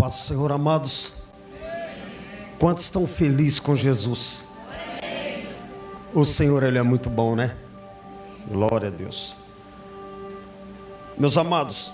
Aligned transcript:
paz 0.00 0.14
do 0.14 0.20
Senhor, 0.20 0.50
amados. 0.50 1.12
Quantos 2.58 2.84
estão 2.84 3.06
felizes 3.06 3.60
com 3.60 3.76
Jesus? 3.76 4.46
O 6.14 6.24
Senhor, 6.24 6.62
Ele 6.62 6.78
é 6.78 6.82
muito 6.82 7.10
bom, 7.10 7.36
né? 7.36 7.54
Glória 8.50 8.88
a 8.88 8.90
Deus. 8.90 9.36
Meus 11.18 11.36
amados, 11.36 11.92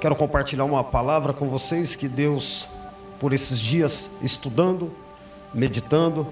quero 0.00 0.14
compartilhar 0.14 0.64
uma 0.64 0.84
palavra 0.84 1.32
com 1.32 1.48
vocês 1.48 1.96
que 1.96 2.06
Deus, 2.06 2.68
por 3.18 3.32
esses 3.32 3.58
dias 3.58 4.10
estudando, 4.22 4.94
meditando, 5.52 6.24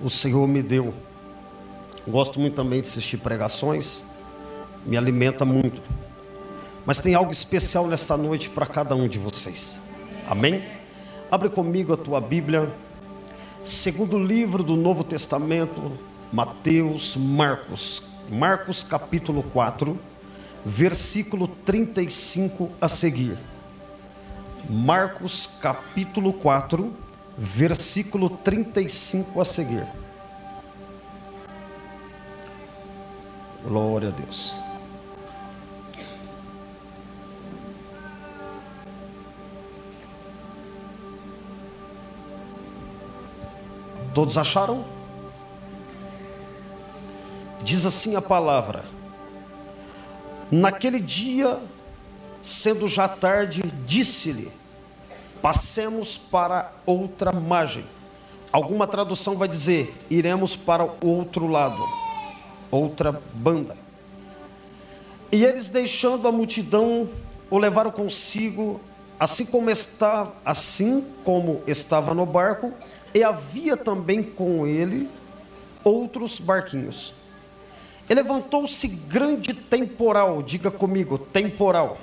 o 0.00 0.08
Senhor 0.08 0.46
me 0.46 0.62
deu. 0.62 0.94
Gosto 2.06 2.38
muito 2.38 2.54
também 2.54 2.80
de 2.80 2.86
assistir 2.86 3.16
pregações, 3.16 4.04
me 4.84 4.96
alimenta 4.96 5.44
muito. 5.44 5.82
Mas 6.86 7.00
tem 7.00 7.16
algo 7.16 7.32
especial 7.32 7.88
nesta 7.88 8.16
noite 8.16 8.48
para 8.48 8.64
cada 8.64 8.94
um 8.94 9.08
de 9.08 9.18
vocês. 9.18 9.80
Amém? 10.28 10.64
Abre 11.28 11.48
comigo 11.48 11.92
a 11.92 11.96
tua 11.96 12.20
Bíblia, 12.20 12.72
segundo 13.64 14.16
livro 14.22 14.62
do 14.62 14.76
Novo 14.76 15.02
Testamento, 15.02 15.92
Mateus, 16.32 17.16
Marcos, 17.16 18.04
Marcos 18.30 18.84
capítulo 18.84 19.42
4, 19.42 19.98
versículo 20.64 21.48
35 21.48 22.70
a 22.80 22.88
seguir. 22.88 23.36
Marcos 24.70 25.58
capítulo 25.60 26.32
4, 26.32 26.92
versículo 27.36 28.30
35 28.30 29.40
a 29.40 29.44
seguir. 29.44 29.86
Glória 33.64 34.08
a 34.08 34.12
Deus. 34.12 34.65
Todos 44.16 44.38
acharam? 44.38 44.82
Diz 47.62 47.84
assim 47.84 48.16
a 48.16 48.22
palavra: 48.22 48.82
Naquele 50.50 50.98
dia, 50.98 51.60
sendo 52.40 52.88
já 52.88 53.08
tarde, 53.08 53.62
disse-lhe: 53.84 54.50
Passemos 55.42 56.16
para 56.16 56.72
outra 56.86 57.30
margem. 57.30 57.84
Alguma 58.50 58.86
tradução 58.86 59.36
vai 59.36 59.48
dizer: 59.48 59.94
Iremos 60.08 60.56
para 60.56 60.82
o 60.82 60.96
outro 61.02 61.46
lado, 61.46 61.86
outra 62.70 63.20
banda. 63.34 63.76
E 65.30 65.44
eles, 65.44 65.68
deixando 65.68 66.26
a 66.26 66.32
multidão, 66.32 67.06
o 67.50 67.58
levaram 67.58 67.90
consigo, 67.90 68.80
assim 69.20 69.44
como 69.44 69.68
estava, 69.68 70.32
assim 70.42 71.06
como 71.22 71.60
estava 71.66 72.14
no 72.14 72.24
barco, 72.24 72.72
e 73.14 73.22
havia 73.22 73.76
também 73.76 74.22
com 74.22 74.66
ele 74.66 75.08
outros 75.82 76.38
barquinhos. 76.38 77.14
E 78.08 78.14
levantou-se 78.14 78.86
grande 78.86 79.52
temporal, 79.52 80.42
diga 80.42 80.70
comigo, 80.70 81.18
temporal. 81.18 81.98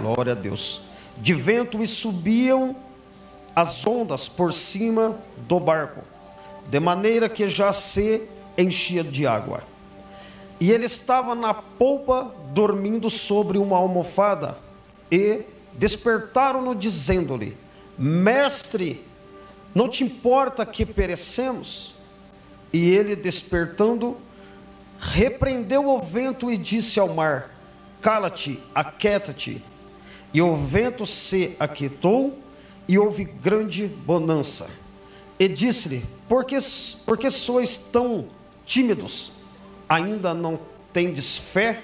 Glória 0.00 0.32
a 0.32 0.34
Deus. 0.34 0.82
De 1.16 1.32
vento 1.32 1.82
e 1.82 1.86
subiam 1.86 2.76
as 3.54 3.86
ondas 3.86 4.28
por 4.28 4.52
cima 4.52 5.18
do 5.48 5.58
barco, 5.58 6.02
de 6.68 6.78
maneira 6.78 7.28
que 7.28 7.48
já 7.48 7.72
se 7.72 8.28
enchia 8.58 9.02
de 9.02 9.26
água. 9.26 9.62
E 10.60 10.70
ele 10.70 10.84
estava 10.84 11.34
na 11.34 11.54
polpa, 11.54 12.34
dormindo 12.52 13.08
sobre 13.08 13.56
uma 13.56 13.76
almofada, 13.76 14.58
e 15.10 15.42
despertaram-no, 15.72 16.74
dizendo-lhe: 16.74 17.56
Mestre, 17.96 19.05
não 19.76 19.90
te 19.90 20.02
importa 20.02 20.64
que 20.64 20.86
perecemos? 20.86 21.94
E 22.72 22.94
ele, 22.94 23.14
despertando, 23.14 24.16
repreendeu 24.98 25.86
o 25.86 26.00
vento 26.00 26.50
e 26.50 26.56
disse 26.56 26.98
ao 26.98 27.12
mar: 27.12 27.54
Cala-te, 28.00 28.58
aquieta-te. 28.74 29.62
E 30.32 30.40
o 30.40 30.56
vento 30.56 31.04
se 31.04 31.54
aquietou 31.60 32.38
e 32.88 32.98
houve 32.98 33.24
grande 33.24 33.86
bonança. 33.86 34.66
E 35.38 35.46
disse-lhe: 35.46 36.02
por 36.26 36.46
que, 36.46 36.56
por 37.04 37.18
que 37.18 37.30
sois 37.30 37.76
tão 37.76 38.28
tímidos? 38.64 39.30
Ainda 39.86 40.32
não 40.32 40.58
tendes 40.90 41.36
fé? 41.36 41.82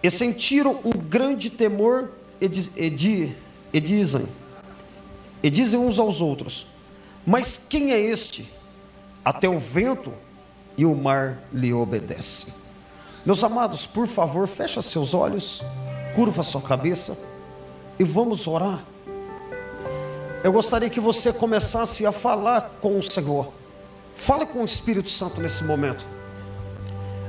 E 0.00 0.08
sentiram 0.08 0.78
um 0.84 0.92
grande 0.92 1.50
temor 1.50 2.12
e, 2.40 2.46
e, 2.76 3.36
e 3.72 3.80
dizem: 3.80 4.24
e 5.42 5.50
dizem 5.50 5.80
uns 5.80 5.98
aos 5.98 6.20
outros: 6.20 6.66
Mas 7.26 7.56
quem 7.56 7.92
é 7.92 8.00
este? 8.00 8.48
Até 9.24 9.48
o 9.48 9.58
vento 9.58 10.12
e 10.76 10.84
o 10.84 10.94
mar 10.94 11.42
lhe 11.52 11.72
obedece. 11.72 12.46
Meus 13.24 13.42
amados, 13.44 13.86
por 13.86 14.06
favor, 14.06 14.48
fecha 14.48 14.82
seus 14.82 15.14
olhos, 15.14 15.62
curva 16.14 16.42
sua 16.42 16.60
cabeça 16.60 17.16
e 17.98 18.04
vamos 18.04 18.46
orar. 18.46 18.82
Eu 20.42 20.52
gostaria 20.52 20.90
que 20.90 20.98
você 20.98 21.32
começasse 21.32 22.04
a 22.04 22.10
falar 22.10 22.78
com 22.80 22.98
o 22.98 23.02
Senhor. 23.02 23.52
Fale 24.16 24.44
com 24.44 24.62
o 24.62 24.64
Espírito 24.64 25.08
Santo 25.08 25.40
nesse 25.40 25.62
momento. 25.62 26.04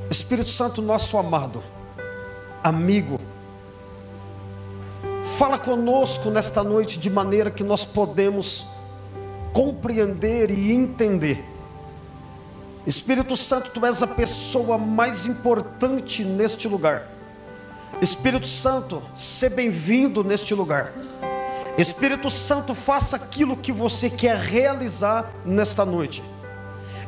Espírito 0.09 0.49
Santo, 0.49 0.81
nosso 0.81 1.17
amado, 1.17 1.63
amigo, 2.63 3.19
Fala 5.43 5.59
conosco 5.59 6.29
nesta 6.29 6.63
noite 6.63 6.97
de 6.97 7.09
maneira 7.09 7.51
que 7.51 7.65
nós 7.65 7.83
podemos 7.85 8.65
compreender 9.51 10.49
e 10.49 10.71
entender. 10.71 11.43
Espírito 12.87 13.35
Santo, 13.35 13.69
tu 13.71 13.85
és 13.85 14.01
a 14.01 14.07
pessoa 14.07 14.77
mais 14.77 15.25
importante 15.25 16.23
neste 16.23 16.65
lugar. 16.69 17.09
Espírito 18.01 18.47
Santo, 18.47 19.03
seja 19.13 19.53
bem-vindo 19.53 20.23
neste 20.23 20.55
lugar. 20.55 20.93
Espírito 21.77 22.29
Santo, 22.29 22.73
faça 22.73 23.17
aquilo 23.17 23.57
que 23.57 23.73
você 23.73 24.09
quer 24.09 24.37
realizar 24.37 25.29
nesta 25.43 25.83
noite. 25.83 26.23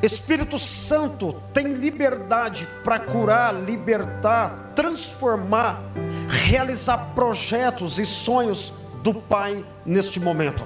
Espírito 0.03 0.59
Santo 0.59 1.33
tem 1.53 1.67
liberdade 1.67 2.67
para 2.83 2.99
curar, 2.99 3.55
libertar, 3.55 4.73
transformar, 4.75 5.81
realizar 6.27 6.97
projetos 7.13 7.99
e 7.99 8.05
sonhos 8.05 8.73
do 9.03 9.13
Pai 9.13 9.65
neste 9.85 10.19
momento. 10.19 10.65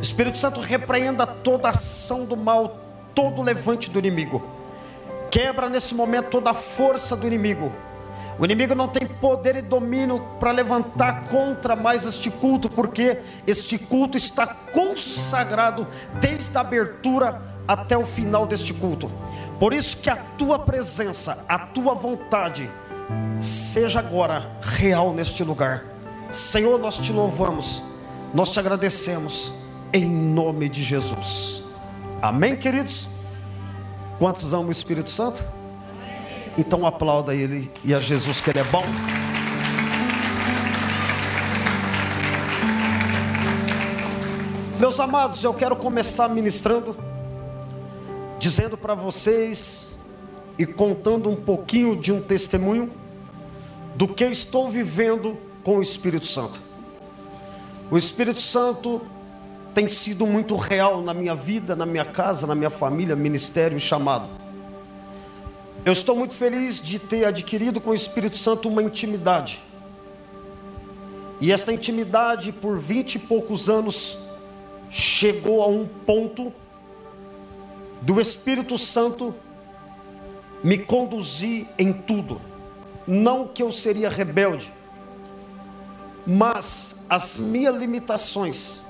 Espírito 0.00 0.36
Santo 0.36 0.60
repreenda 0.60 1.26
toda 1.26 1.70
ação 1.70 2.24
do 2.24 2.36
mal, 2.36 2.78
todo 3.14 3.42
levante 3.42 3.90
do 3.90 3.98
inimigo. 3.98 4.42
Quebra 5.30 5.68
nesse 5.68 5.94
momento 5.94 6.28
toda 6.28 6.50
a 6.50 6.54
força 6.54 7.16
do 7.16 7.26
inimigo. 7.26 7.72
O 8.38 8.44
inimigo 8.44 8.74
não 8.74 8.88
tem 8.88 9.06
poder 9.06 9.56
e 9.56 9.62
domínio 9.62 10.20
para 10.40 10.50
levantar 10.50 11.28
contra 11.28 11.76
mais 11.76 12.04
este 12.04 12.30
culto, 12.30 12.68
porque 12.68 13.18
este 13.46 13.78
culto 13.78 14.16
está 14.16 14.46
consagrado 14.46 15.86
desde 16.20 16.56
a 16.56 16.60
abertura 16.60 17.40
até 17.66 17.96
o 17.96 18.04
final 18.04 18.44
deste 18.44 18.74
culto. 18.74 19.10
Por 19.58 19.72
isso 19.72 19.96
que 19.98 20.10
a 20.10 20.16
tua 20.16 20.58
presença, 20.58 21.44
a 21.48 21.58
tua 21.58 21.94
vontade 21.94 22.68
seja 23.40 23.98
agora 23.98 24.50
real 24.60 25.12
neste 25.12 25.42
lugar. 25.44 25.84
Senhor, 26.32 26.78
nós 26.78 26.98
te 26.98 27.12
louvamos, 27.12 27.82
nós 28.32 28.50
te 28.50 28.58
agradecemos 28.58 29.52
em 29.92 30.04
nome 30.04 30.68
de 30.68 30.82
Jesus. 30.82 31.62
Amém, 32.20 32.56
queridos? 32.56 33.08
Quantos 34.18 34.52
amam 34.52 34.68
o 34.68 34.72
Espírito 34.72 35.10
Santo? 35.10 35.44
Então 36.56 36.86
aplauda 36.86 37.34
ele 37.34 37.70
e 37.82 37.94
a 37.94 38.00
Jesus 38.00 38.40
que 38.40 38.50
ele 38.50 38.60
é 38.60 38.64
bom. 38.64 38.84
Meus 44.78 44.98
amados, 45.00 45.42
eu 45.42 45.54
quero 45.54 45.76
começar 45.76 46.28
ministrando 46.28 46.96
dizendo 48.38 48.76
para 48.76 48.94
vocês 48.94 49.92
e 50.58 50.66
contando 50.66 51.30
um 51.30 51.36
pouquinho 51.36 51.96
de 51.96 52.12
um 52.12 52.20
testemunho 52.20 52.90
do 53.94 54.08
que 54.08 54.24
estou 54.24 54.68
vivendo 54.68 55.38
com 55.62 55.78
o 55.78 55.82
Espírito 55.82 56.26
Santo. 56.26 56.60
O 57.90 57.96
Espírito 57.96 58.40
Santo 58.40 59.00
tem 59.74 59.88
sido 59.88 60.26
muito 60.26 60.56
real 60.56 61.02
na 61.02 61.12
minha 61.12 61.34
vida, 61.34 61.74
na 61.74 61.84
minha 61.84 62.04
casa, 62.04 62.46
na 62.46 62.54
minha 62.54 62.70
família, 62.70 63.16
ministério 63.16 63.76
e 63.76 63.80
chamado. 63.80 64.28
Eu 65.84 65.92
estou 65.92 66.16
muito 66.16 66.34
feliz 66.34 66.80
de 66.80 66.98
ter 66.98 67.24
adquirido 67.24 67.80
com 67.80 67.90
o 67.90 67.94
Espírito 67.94 68.36
Santo 68.36 68.68
uma 68.68 68.82
intimidade. 68.82 69.60
E 71.40 71.52
esta 71.52 71.72
intimidade, 71.72 72.52
por 72.52 72.78
vinte 72.78 73.16
e 73.16 73.18
poucos 73.18 73.68
anos, 73.68 74.18
chegou 74.88 75.62
a 75.62 75.66
um 75.66 75.86
ponto 75.86 76.52
do 78.00 78.20
Espírito 78.20 78.78
Santo 78.78 79.34
me 80.62 80.78
conduzir 80.78 81.66
em 81.78 81.92
tudo. 81.92 82.40
Não 83.06 83.46
que 83.46 83.62
eu 83.62 83.70
seria 83.70 84.08
rebelde, 84.08 84.72
mas 86.26 87.04
as 87.08 87.38
minhas 87.38 87.76
limitações 87.76 88.84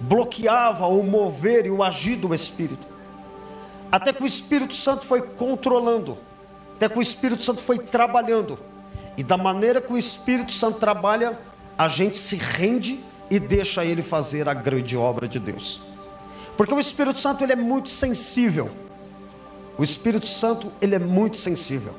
bloqueavam 0.00 0.98
o 0.98 1.02
mover 1.02 1.66
e 1.66 1.70
o 1.70 1.82
agir 1.82 2.16
do 2.16 2.34
Espírito. 2.34 2.86
Até 3.90 4.12
que 4.12 4.22
o 4.22 4.26
Espírito 4.26 4.74
Santo 4.74 5.04
foi 5.04 5.22
controlando, 5.22 6.18
até 6.76 6.88
que 6.88 6.98
o 6.98 7.02
Espírito 7.02 7.42
Santo 7.42 7.62
foi 7.62 7.78
trabalhando. 7.78 8.58
E 9.16 9.22
da 9.22 9.36
maneira 9.36 9.80
que 9.80 9.92
o 9.92 9.96
Espírito 9.96 10.52
Santo 10.52 10.78
trabalha, 10.78 11.38
a 11.78 11.88
gente 11.88 12.18
se 12.18 12.36
rende 12.36 13.02
e 13.30 13.38
deixa 13.38 13.84
ele 13.84 14.02
fazer 14.02 14.48
a 14.48 14.54
grande 14.54 14.96
obra 14.96 15.26
de 15.26 15.38
Deus. 15.38 15.80
Porque 16.56 16.74
o 16.74 16.80
Espírito 16.80 17.18
Santo 17.18 17.42
ele 17.42 17.52
é 17.52 17.56
muito 17.56 17.90
sensível. 17.90 18.70
O 19.78 19.82
Espírito 19.82 20.26
Santo 20.26 20.70
ele 20.80 20.94
é 20.94 20.98
muito 20.98 21.38
sensível. 21.38 21.94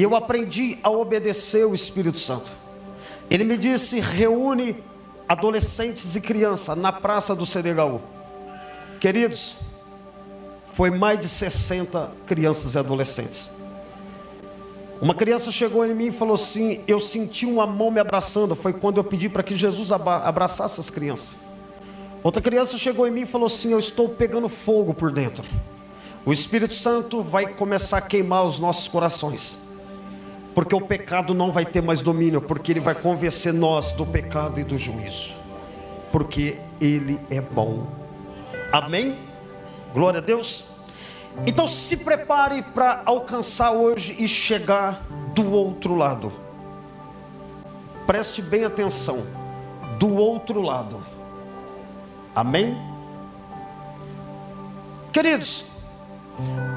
E 0.00 0.02
eu 0.02 0.16
aprendi 0.16 0.78
a 0.82 0.88
obedecer 0.88 1.66
o 1.66 1.74
Espírito 1.74 2.18
Santo. 2.18 2.50
Ele 3.28 3.44
me 3.44 3.58
disse: 3.58 4.00
reúne 4.00 4.82
adolescentes 5.28 6.16
e 6.16 6.22
crianças 6.22 6.74
na 6.74 6.90
praça 6.90 7.34
do 7.36 7.44
Senegal. 7.44 8.00
Queridos, 8.98 9.56
foi 10.72 10.88
mais 10.88 11.20
de 11.20 11.28
60 11.28 12.12
crianças 12.24 12.76
e 12.76 12.78
adolescentes. 12.78 13.50
Uma 15.02 15.14
criança 15.14 15.52
chegou 15.52 15.84
em 15.84 15.94
mim 15.94 16.06
e 16.06 16.12
falou 16.12 16.36
assim: 16.36 16.82
Eu 16.88 16.98
senti 16.98 17.44
uma 17.44 17.66
mão 17.66 17.90
me 17.90 18.00
abraçando. 18.00 18.56
Foi 18.56 18.72
quando 18.72 18.96
eu 18.96 19.04
pedi 19.04 19.28
para 19.28 19.42
que 19.42 19.54
Jesus 19.54 19.92
abraçasse 19.92 20.80
as 20.80 20.88
crianças. 20.88 21.34
Outra 22.22 22.40
criança 22.40 22.78
chegou 22.78 23.06
em 23.06 23.10
mim 23.10 23.20
e 23.24 23.26
falou 23.26 23.48
assim: 23.48 23.70
Eu 23.70 23.78
estou 23.78 24.08
pegando 24.08 24.48
fogo 24.48 24.94
por 24.94 25.12
dentro. 25.12 25.46
O 26.24 26.32
Espírito 26.32 26.72
Santo 26.72 27.22
vai 27.22 27.52
começar 27.52 27.98
a 27.98 28.00
queimar 28.00 28.46
os 28.46 28.58
nossos 28.58 28.88
corações 28.88 29.68
porque 30.54 30.74
o 30.74 30.80
pecado 30.80 31.34
não 31.34 31.52
vai 31.52 31.64
ter 31.64 31.82
mais 31.82 32.00
domínio, 32.00 32.40
porque 32.40 32.72
ele 32.72 32.80
vai 32.80 32.94
convencer 32.94 33.52
nós 33.52 33.92
do 33.92 34.04
pecado 34.04 34.58
e 34.60 34.64
do 34.64 34.78
juízo, 34.78 35.34
porque 36.10 36.58
ele 36.80 37.20
é 37.30 37.40
bom. 37.40 37.86
Amém? 38.72 39.18
Glória 39.92 40.18
a 40.18 40.22
Deus. 40.22 40.66
Então 41.46 41.66
se 41.66 41.96
prepare 41.98 42.62
para 42.62 43.02
alcançar 43.04 43.70
hoje 43.70 44.16
e 44.18 44.26
chegar 44.26 45.02
do 45.34 45.50
outro 45.52 45.94
lado. 45.94 46.32
Preste 48.06 48.42
bem 48.42 48.64
atenção. 48.64 49.24
Do 49.98 50.14
outro 50.16 50.60
lado. 50.60 51.04
Amém? 52.34 52.76
Queridos, 55.12 55.66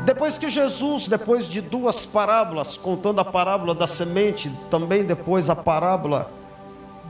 depois 0.06 0.38
que 0.38 0.50
Jesus, 0.50 1.08
depois 1.08 1.48
de 1.48 1.62
duas 1.62 2.06
parábolas, 2.06 2.76
contando 2.76 3.22
a 3.22 3.26
parábola 3.26 3.74
da 3.74 3.88
semente, 3.88 4.52
também 4.70 5.04
depois 5.04 5.50
a 5.50 5.56
parábola 5.56 6.30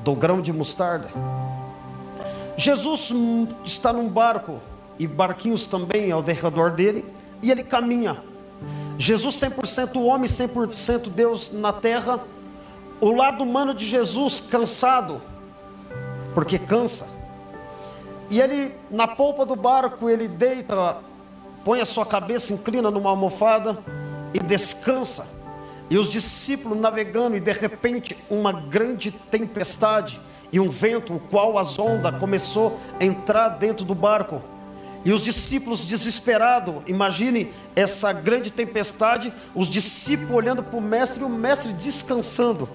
do 0.03 0.13
grão 0.13 0.41
de 0.41 0.53
mostarda, 0.53 1.09
Jesus 2.55 3.11
está 3.65 3.91
num 3.91 4.07
barco 4.07 4.59
e 5.00 5.07
barquinhos 5.07 5.65
também 5.65 6.11
ao 6.11 6.21
derredor 6.21 6.71
dele, 6.71 7.03
e 7.41 7.50
ele 7.50 7.63
caminha. 7.63 8.21
Jesus 8.97 9.35
100% 9.35 10.01
homem, 10.06 10.29
100% 10.29 11.09
Deus 11.09 11.51
na 11.51 11.73
terra. 11.73 12.19
O 13.01 13.11
lado 13.11 13.44
humano 13.44 13.73
de 13.73 13.85
Jesus 13.85 14.39
cansado, 14.39 15.21
porque 16.33 16.59
cansa. 16.59 17.07
E 18.29 18.39
ele 18.39 18.73
na 18.89 19.07
polpa 19.07 19.45
do 19.45 19.56
barco, 19.56 20.09
ele 20.09 20.27
deita 20.27 20.97
põe 21.63 21.81
a 21.81 21.86
sua 21.86 22.06
cabeça, 22.06 22.54
inclina 22.54 22.92
numa 22.92 23.10
almofada 23.10 23.77
e 24.33 24.39
descansa. 24.39 25.27
E 25.89 25.98
os 25.98 26.10
discípulos 26.10 26.77
navegando, 26.80 27.36
e 27.36 27.39
de 27.39 27.51
repente 27.51 28.18
uma 28.30 28.51
grande 28.51 29.12
tempestade 29.12 30.19
e 30.51 30.60
um 30.60 30.69
vento, 30.69 31.15
o 31.15 31.19
qual 31.19 31.57
as 31.57 31.80
ondas 31.80 32.18
começou 32.19 32.80
a 33.00 33.04
entrar 33.04 33.50
dentro 33.50 33.86
do 33.86 33.95
barco. 33.95 34.42
E 35.06 35.12
os 35.12 35.21
discípulos 35.21 35.83
desesperados, 35.83 36.75
imagine 36.88 37.51
essa 37.75 38.13
grande 38.13 38.50
tempestade, 38.51 39.33
os 39.54 39.68
discípulos 39.68 40.33
olhando 40.33 40.63
para 40.63 40.77
o 40.77 40.81
mestre 40.81 41.24
e 41.24 41.25
o 41.25 41.30
mestre 41.30 41.74
descansando. 41.74 42.69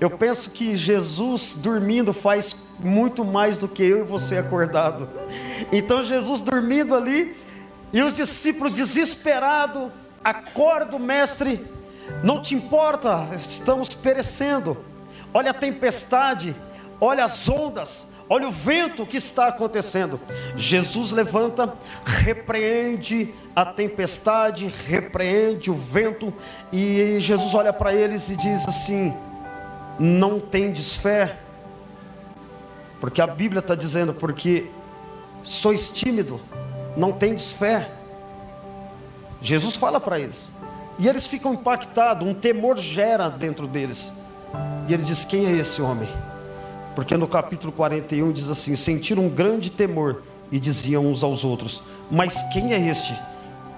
Eu 0.00 0.10
penso 0.10 0.50
que 0.50 0.74
Jesus 0.74 1.54
dormindo 1.58 2.12
faz 2.12 2.56
muito 2.80 3.24
mais 3.24 3.58
do 3.58 3.68
que 3.68 3.82
eu 3.82 3.98
e 3.98 4.02
você 4.02 4.38
acordado. 4.38 5.06
Então 5.70 6.02
Jesus 6.02 6.40
dormindo 6.40 6.94
ali, 6.94 7.36
e 7.92 8.02
os 8.02 8.14
discípulos 8.14 8.72
desesperados 8.72 9.90
acordam 10.22 10.98
o 10.98 11.02
mestre, 11.02 11.66
não 12.22 12.40
te 12.40 12.54
importa, 12.54 13.28
estamos 13.34 13.88
perecendo. 13.94 14.76
Olha 15.32 15.50
a 15.50 15.54
tempestade, 15.54 16.54
olha 17.00 17.24
as 17.24 17.48
ondas, 17.48 18.08
olha 18.28 18.48
o 18.48 18.52
vento 18.52 19.06
que 19.06 19.16
está 19.16 19.48
acontecendo. 19.48 20.20
Jesus 20.56 21.12
levanta, 21.12 21.72
repreende 22.04 23.32
a 23.54 23.64
tempestade, 23.64 24.72
repreende 24.86 25.70
o 25.70 25.74
vento, 25.74 26.32
e 26.72 27.16
Jesus 27.20 27.54
olha 27.54 27.72
para 27.72 27.94
eles 27.94 28.28
e 28.28 28.36
diz 28.36 28.66
assim: 28.66 29.14
Não 29.98 30.38
tendes 30.38 30.96
fé, 30.96 31.38
porque 33.00 33.22
a 33.22 33.26
Bíblia 33.26 33.60
está 33.60 33.74
dizendo, 33.74 34.12
porque 34.12 34.70
sois 35.42 35.88
tímido 35.88 36.40
não 36.96 37.12
tendes 37.12 37.52
fé. 37.52 37.90
Jesus 39.40 39.76
fala 39.76 40.00
para 40.00 40.18
eles. 40.18 40.50
E 40.98 41.08
eles 41.08 41.26
ficam 41.26 41.54
impactados, 41.54 42.26
um 42.26 42.34
temor 42.34 42.76
gera 42.76 43.28
dentro 43.30 43.66
deles. 43.66 44.12
E 44.86 44.92
ele 44.92 45.02
diz: 45.02 45.24
Quem 45.24 45.46
é 45.46 45.52
esse 45.52 45.80
homem? 45.80 46.08
Porque 46.94 47.16
no 47.16 47.26
capítulo 47.26 47.72
41 47.72 48.32
diz 48.32 48.50
assim: 48.50 48.76
Sentiram 48.76 49.24
um 49.24 49.28
grande 49.28 49.70
temor 49.70 50.22
e 50.52 50.58
diziam 50.58 51.06
uns 51.06 51.22
aos 51.22 51.44
outros: 51.44 51.82
Mas 52.10 52.42
quem 52.52 52.74
é 52.74 52.88
este? 52.88 53.14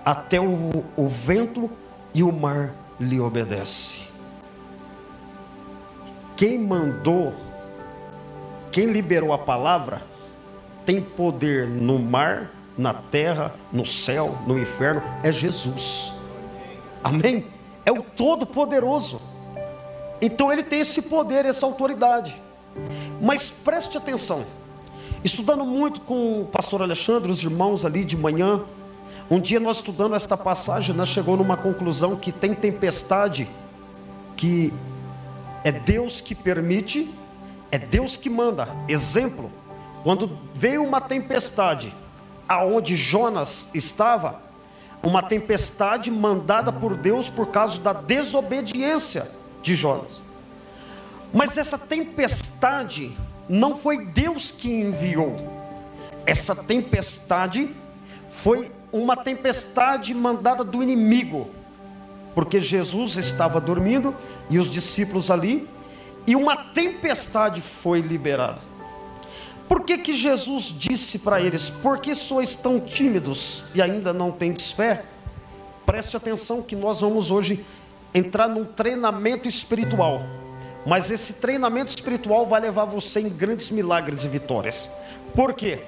Até 0.04 0.40
o, 0.40 0.84
o 0.96 1.08
vento 1.08 1.70
e 2.12 2.22
o 2.22 2.32
mar 2.32 2.74
lhe 2.98 3.20
obedece. 3.20 4.00
Quem 6.36 6.58
mandou, 6.58 7.32
quem 8.72 8.86
liberou 8.86 9.32
a 9.32 9.38
palavra, 9.38 10.02
tem 10.84 11.00
poder 11.00 11.68
no 11.68 11.98
mar 11.98 12.50
na 12.76 12.94
terra, 12.94 13.54
no 13.72 13.84
céu, 13.84 14.36
no 14.46 14.58
inferno, 14.58 15.02
é 15.22 15.30
Jesus. 15.30 16.14
Amém? 17.02 17.46
É 17.84 17.92
o 17.92 18.02
Todo-Poderoso. 18.02 19.20
Então 20.20 20.52
ele 20.52 20.62
tem 20.62 20.80
esse 20.80 21.02
poder, 21.02 21.44
essa 21.44 21.66
autoridade. 21.66 22.40
Mas 23.20 23.50
preste 23.50 23.98
atenção. 23.98 24.44
Estudando 25.24 25.64
muito 25.64 26.00
com 26.00 26.42
o 26.42 26.44
pastor 26.46 26.82
Alexandre, 26.82 27.30
os 27.30 27.42
irmãos 27.42 27.84
ali 27.84 28.04
de 28.04 28.16
manhã, 28.16 28.62
um 29.30 29.40
dia 29.40 29.60
nós 29.60 29.76
estudando 29.76 30.14
esta 30.14 30.36
passagem, 30.36 30.94
nós 30.94 31.08
chegou 31.08 31.36
numa 31.36 31.56
conclusão 31.56 32.16
que 32.16 32.32
tem 32.32 32.54
tempestade 32.54 33.48
que 34.36 34.72
é 35.64 35.70
Deus 35.70 36.20
que 36.20 36.34
permite, 36.34 37.12
é 37.70 37.78
Deus 37.78 38.16
que 38.16 38.28
manda. 38.28 38.68
Exemplo, 38.88 39.50
quando 40.02 40.38
veio 40.52 40.82
uma 40.82 41.00
tempestade, 41.00 41.94
aonde 42.52 42.96
Jonas 42.96 43.68
estava, 43.74 44.40
uma 45.02 45.22
tempestade 45.22 46.10
mandada 46.10 46.72
por 46.72 46.96
Deus 46.96 47.28
por 47.28 47.48
causa 47.48 47.80
da 47.80 47.92
desobediência 47.92 49.28
de 49.62 49.74
Jonas. 49.74 50.22
Mas 51.32 51.56
essa 51.56 51.78
tempestade 51.78 53.16
não 53.48 53.76
foi 53.76 54.06
Deus 54.06 54.52
que 54.52 54.72
enviou. 54.72 55.36
Essa 56.24 56.54
tempestade 56.54 57.74
foi 58.28 58.70
uma 58.92 59.16
tempestade 59.16 60.14
mandada 60.14 60.62
do 60.62 60.82
inimigo, 60.82 61.50
porque 62.34 62.60
Jesus 62.60 63.16
estava 63.16 63.60
dormindo 63.60 64.14
e 64.50 64.58
os 64.58 64.70
discípulos 64.70 65.30
ali, 65.30 65.68
e 66.26 66.36
uma 66.36 66.56
tempestade 66.56 67.60
foi 67.60 68.00
liberada. 68.00 68.71
Por 69.72 69.84
que, 69.84 69.96
que 69.96 70.12
Jesus 70.12 70.64
disse 70.64 71.20
para 71.20 71.40
eles: 71.40 71.70
Por 71.70 71.96
que 71.96 72.14
sois 72.14 72.54
tão 72.54 72.78
tímidos 72.78 73.64
e 73.74 73.80
ainda 73.80 74.12
não 74.12 74.30
tendes 74.30 74.70
fé? 74.70 75.02
Preste 75.86 76.14
atenção 76.14 76.60
que 76.60 76.76
nós 76.76 77.00
vamos 77.00 77.30
hoje 77.30 77.64
entrar 78.12 78.48
num 78.48 78.66
treinamento 78.66 79.48
espiritual. 79.48 80.20
Mas 80.84 81.10
esse 81.10 81.34
treinamento 81.34 81.88
espiritual 81.88 82.46
vai 82.46 82.60
levar 82.60 82.84
você 82.84 83.20
em 83.20 83.30
grandes 83.30 83.70
milagres 83.70 84.24
e 84.24 84.28
vitórias. 84.28 84.90
Por 85.34 85.54
quê? 85.54 85.80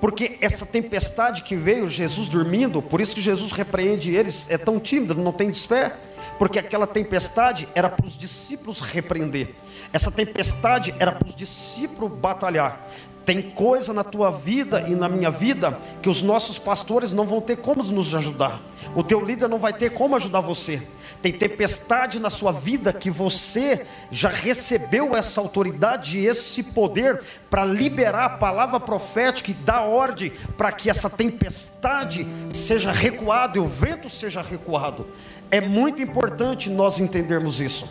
Porque 0.00 0.38
essa 0.40 0.64
tempestade 0.64 1.42
que 1.42 1.56
veio, 1.56 1.90
Jesus 1.90 2.28
dormindo, 2.30 2.80
por 2.80 3.02
isso 3.02 3.14
que 3.14 3.20
Jesus 3.20 3.52
repreende 3.52 4.14
eles, 4.14 4.46
é 4.48 4.56
tão 4.56 4.80
tímido, 4.80 5.14
não 5.14 5.30
tem 5.30 5.52
fé, 5.52 5.94
porque 6.38 6.58
aquela 6.58 6.86
tempestade 6.86 7.68
era 7.74 7.90
para 7.90 8.06
os 8.06 8.16
discípulos 8.16 8.80
repreender, 8.80 9.50
essa 9.92 10.10
tempestade 10.10 10.94
era 10.98 11.12
para 11.12 11.28
os 11.28 11.34
discípulos 11.34 12.18
batalhar. 12.18 12.88
Tem 13.26 13.42
coisa 13.42 13.92
na 13.92 14.04
tua 14.04 14.30
vida 14.30 14.84
e 14.86 14.94
na 14.94 15.08
minha 15.08 15.32
vida 15.32 15.76
que 16.00 16.08
os 16.08 16.22
nossos 16.22 16.60
pastores 16.60 17.10
não 17.10 17.26
vão 17.26 17.40
ter 17.40 17.56
como 17.56 17.82
nos 17.82 18.14
ajudar. 18.14 18.60
O 18.94 19.02
teu 19.02 19.20
líder 19.20 19.48
não 19.48 19.58
vai 19.58 19.72
ter 19.72 19.90
como 19.90 20.14
ajudar 20.14 20.40
você. 20.40 20.80
tem 21.20 21.32
tempestade 21.32 22.20
na 22.20 22.30
sua 22.30 22.52
vida 22.52 22.92
que 22.92 23.10
você 23.10 23.84
já 24.12 24.28
recebeu 24.28 25.16
essa 25.16 25.40
autoridade 25.40 26.18
e 26.18 26.26
esse 26.26 26.62
poder 26.62 27.20
para 27.50 27.64
liberar 27.64 28.26
a 28.26 28.30
palavra 28.30 28.78
profética 28.78 29.50
e 29.50 29.54
dar 29.54 29.82
ordem 29.82 30.30
para 30.56 30.70
que 30.70 30.88
essa 30.88 31.10
tempestade 31.10 32.28
seja 32.52 32.92
recuada 32.92 33.58
e 33.58 33.60
o 33.60 33.66
vento 33.66 34.08
seja 34.08 34.40
recuado. 34.40 35.04
É 35.50 35.60
muito 35.60 36.00
importante 36.00 36.70
nós 36.70 37.00
entendermos 37.00 37.60
isso. 37.60 37.88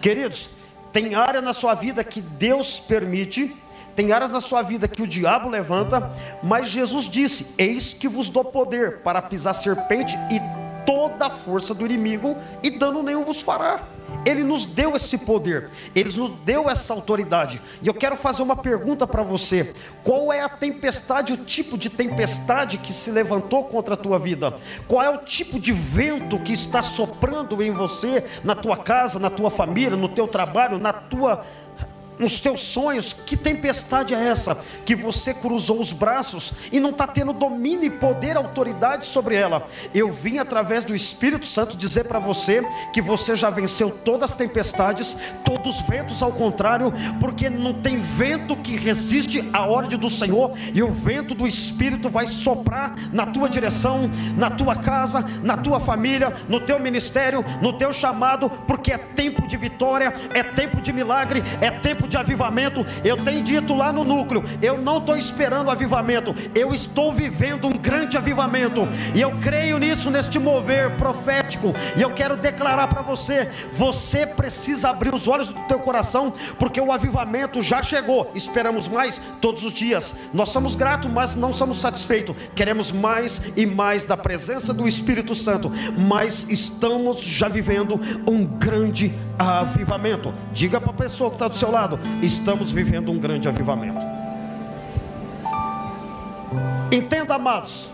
Queridos, 0.00 0.50
tem 0.92 1.16
área 1.16 1.40
na 1.40 1.52
sua 1.52 1.74
vida 1.74 2.04
que 2.04 2.20
Deus 2.20 2.78
permite 2.78 3.56
tem 3.94 4.12
áreas 4.12 4.30
na 4.30 4.40
sua 4.40 4.62
vida 4.62 4.88
que 4.88 5.02
o 5.02 5.06
diabo 5.06 5.48
levanta, 5.48 6.10
mas 6.42 6.68
Jesus 6.68 7.08
disse: 7.08 7.54
Eis 7.58 7.94
que 7.94 8.08
vos 8.08 8.28
dou 8.28 8.44
poder 8.44 8.98
para 8.98 9.22
pisar 9.22 9.52
serpente 9.52 10.16
e 10.30 10.40
toda 10.86 11.26
a 11.26 11.30
força 11.30 11.74
do 11.74 11.84
inimigo, 11.84 12.36
e 12.62 12.70
dano 12.70 13.02
nenhum 13.02 13.24
vos 13.24 13.42
fará. 13.42 13.82
Ele 14.24 14.44
nos 14.44 14.64
deu 14.64 14.94
esse 14.94 15.18
poder, 15.18 15.68
ele 15.94 16.16
nos 16.16 16.30
deu 16.44 16.70
essa 16.70 16.92
autoridade. 16.92 17.60
E 17.82 17.88
eu 17.88 17.94
quero 17.94 18.16
fazer 18.16 18.42
uma 18.42 18.54
pergunta 18.54 19.06
para 19.06 19.22
você: 19.22 19.72
qual 20.04 20.32
é 20.32 20.42
a 20.42 20.48
tempestade, 20.48 21.32
o 21.32 21.36
tipo 21.36 21.76
de 21.76 21.90
tempestade 21.90 22.78
que 22.78 22.92
se 22.92 23.10
levantou 23.10 23.64
contra 23.64 23.94
a 23.94 23.96
tua 23.96 24.18
vida? 24.18 24.54
Qual 24.86 25.02
é 25.02 25.10
o 25.10 25.18
tipo 25.18 25.58
de 25.58 25.72
vento 25.72 26.38
que 26.38 26.52
está 26.52 26.82
soprando 26.82 27.60
em 27.62 27.72
você, 27.72 28.24
na 28.44 28.54
tua 28.54 28.76
casa, 28.76 29.18
na 29.18 29.30
tua 29.30 29.50
família, 29.50 29.96
no 29.96 30.08
teu 30.08 30.28
trabalho, 30.28 30.78
na 30.78 30.92
tua 30.92 31.44
nos 32.18 32.40
teus 32.40 32.60
sonhos, 32.60 33.12
que 33.12 33.36
tempestade 33.36 34.14
é 34.14 34.28
essa? 34.28 34.56
Que 34.84 34.94
você 34.94 35.34
cruzou 35.34 35.80
os 35.80 35.92
braços 35.92 36.52
e 36.70 36.78
não 36.78 36.90
está 36.90 37.06
tendo 37.06 37.32
domínio 37.32 37.84
e 37.84 37.90
poder, 37.90 38.36
autoridade 38.36 39.04
sobre 39.04 39.34
ela. 39.34 39.66
Eu 39.94 40.10
vim 40.10 40.38
através 40.38 40.84
do 40.84 40.94
Espírito 40.94 41.46
Santo 41.46 41.76
dizer 41.76 42.04
para 42.04 42.18
você 42.18 42.64
que 42.92 43.02
você 43.02 43.34
já 43.36 43.50
venceu 43.50 43.90
todas 43.90 44.30
as 44.30 44.36
tempestades, 44.36 45.16
todos 45.44 45.80
os 45.80 45.88
ventos 45.88 46.22
ao 46.22 46.32
contrário, 46.32 46.92
porque 47.20 47.48
não 47.48 47.72
tem 47.72 47.98
vento 47.98 48.56
que 48.56 48.76
resiste 48.76 49.48
à 49.52 49.66
ordem 49.66 49.98
do 49.98 50.10
Senhor, 50.10 50.52
e 50.74 50.82
o 50.82 50.90
vento 50.90 51.34
do 51.34 51.46
Espírito 51.46 52.08
vai 52.08 52.26
soprar 52.26 52.94
na 53.12 53.26
tua 53.26 53.48
direção, 53.48 54.10
na 54.36 54.50
tua 54.50 54.76
casa, 54.76 55.24
na 55.42 55.56
tua 55.56 55.80
família, 55.80 56.32
no 56.48 56.60
teu 56.60 56.78
ministério, 56.78 57.44
no 57.60 57.72
teu 57.72 57.92
chamado, 57.92 58.50
porque 58.66 58.92
é 58.92 58.98
tempo 58.98 59.46
de 59.46 59.56
vitória, 59.56 60.12
é 60.34 60.42
tempo 60.42 60.80
de 60.80 60.92
milagre, 60.92 61.42
é 61.60 61.70
tempo 61.70 62.01
de 62.06 62.12
de 62.12 62.16
avivamento, 62.18 62.84
eu 63.02 63.16
tenho 63.24 63.42
dito 63.42 63.74
lá 63.74 63.92
no 63.92 64.04
núcleo, 64.04 64.44
eu 64.60 64.78
não 64.78 64.98
estou 64.98 65.16
esperando 65.16 65.70
avivamento, 65.70 66.34
eu 66.54 66.74
estou 66.74 67.12
vivendo 67.12 67.66
um 67.66 67.72
grande 67.72 68.16
avivamento, 68.18 68.86
e 69.14 69.20
eu 69.20 69.32
creio 69.40 69.78
nisso, 69.78 70.10
neste 70.10 70.38
mover 70.38 70.96
profético, 70.96 71.74
e 71.96 72.02
eu 72.02 72.12
quero 72.12 72.36
declarar 72.36 72.86
para 72.88 73.00
você: 73.00 73.48
você 73.72 74.26
precisa 74.26 74.90
abrir 74.90 75.14
os 75.14 75.26
olhos 75.26 75.48
do 75.48 75.60
teu 75.62 75.78
coração, 75.78 76.32
porque 76.58 76.80
o 76.80 76.92
avivamento 76.92 77.62
já 77.62 77.82
chegou, 77.82 78.30
esperamos 78.34 78.86
mais 78.86 79.20
todos 79.40 79.64
os 79.64 79.72
dias, 79.72 80.14
nós 80.34 80.50
somos 80.50 80.74
gratos, 80.74 81.10
mas 81.10 81.34
não 81.34 81.52
somos 81.52 81.80
satisfeitos, 81.80 82.36
queremos 82.54 82.92
mais 82.92 83.40
e 83.56 83.64
mais 83.64 84.04
da 84.04 84.16
presença 84.16 84.74
do 84.74 84.86
Espírito 84.86 85.34
Santo, 85.34 85.72
mas 85.96 86.46
estamos 86.50 87.22
já 87.22 87.48
vivendo 87.48 87.98
um 88.28 88.44
grande 88.44 89.14
avivamento. 89.38 90.34
Diga 90.52 90.78
para 90.80 90.90
a 90.90 90.94
pessoa 90.94 91.30
que 91.30 91.36
está 91.36 91.48
do 91.48 91.56
seu 91.56 91.70
estamos 92.22 92.72
vivendo 92.72 93.10
um 93.10 93.18
grande 93.18 93.48
avivamento. 93.48 94.04
Entenda, 96.90 97.34
amados. 97.34 97.90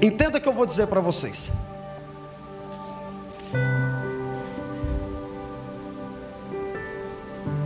Entenda 0.00 0.38
o 0.38 0.40
que 0.40 0.48
eu 0.48 0.54
vou 0.54 0.64
dizer 0.64 0.86
para 0.86 1.00
vocês. 1.00 1.52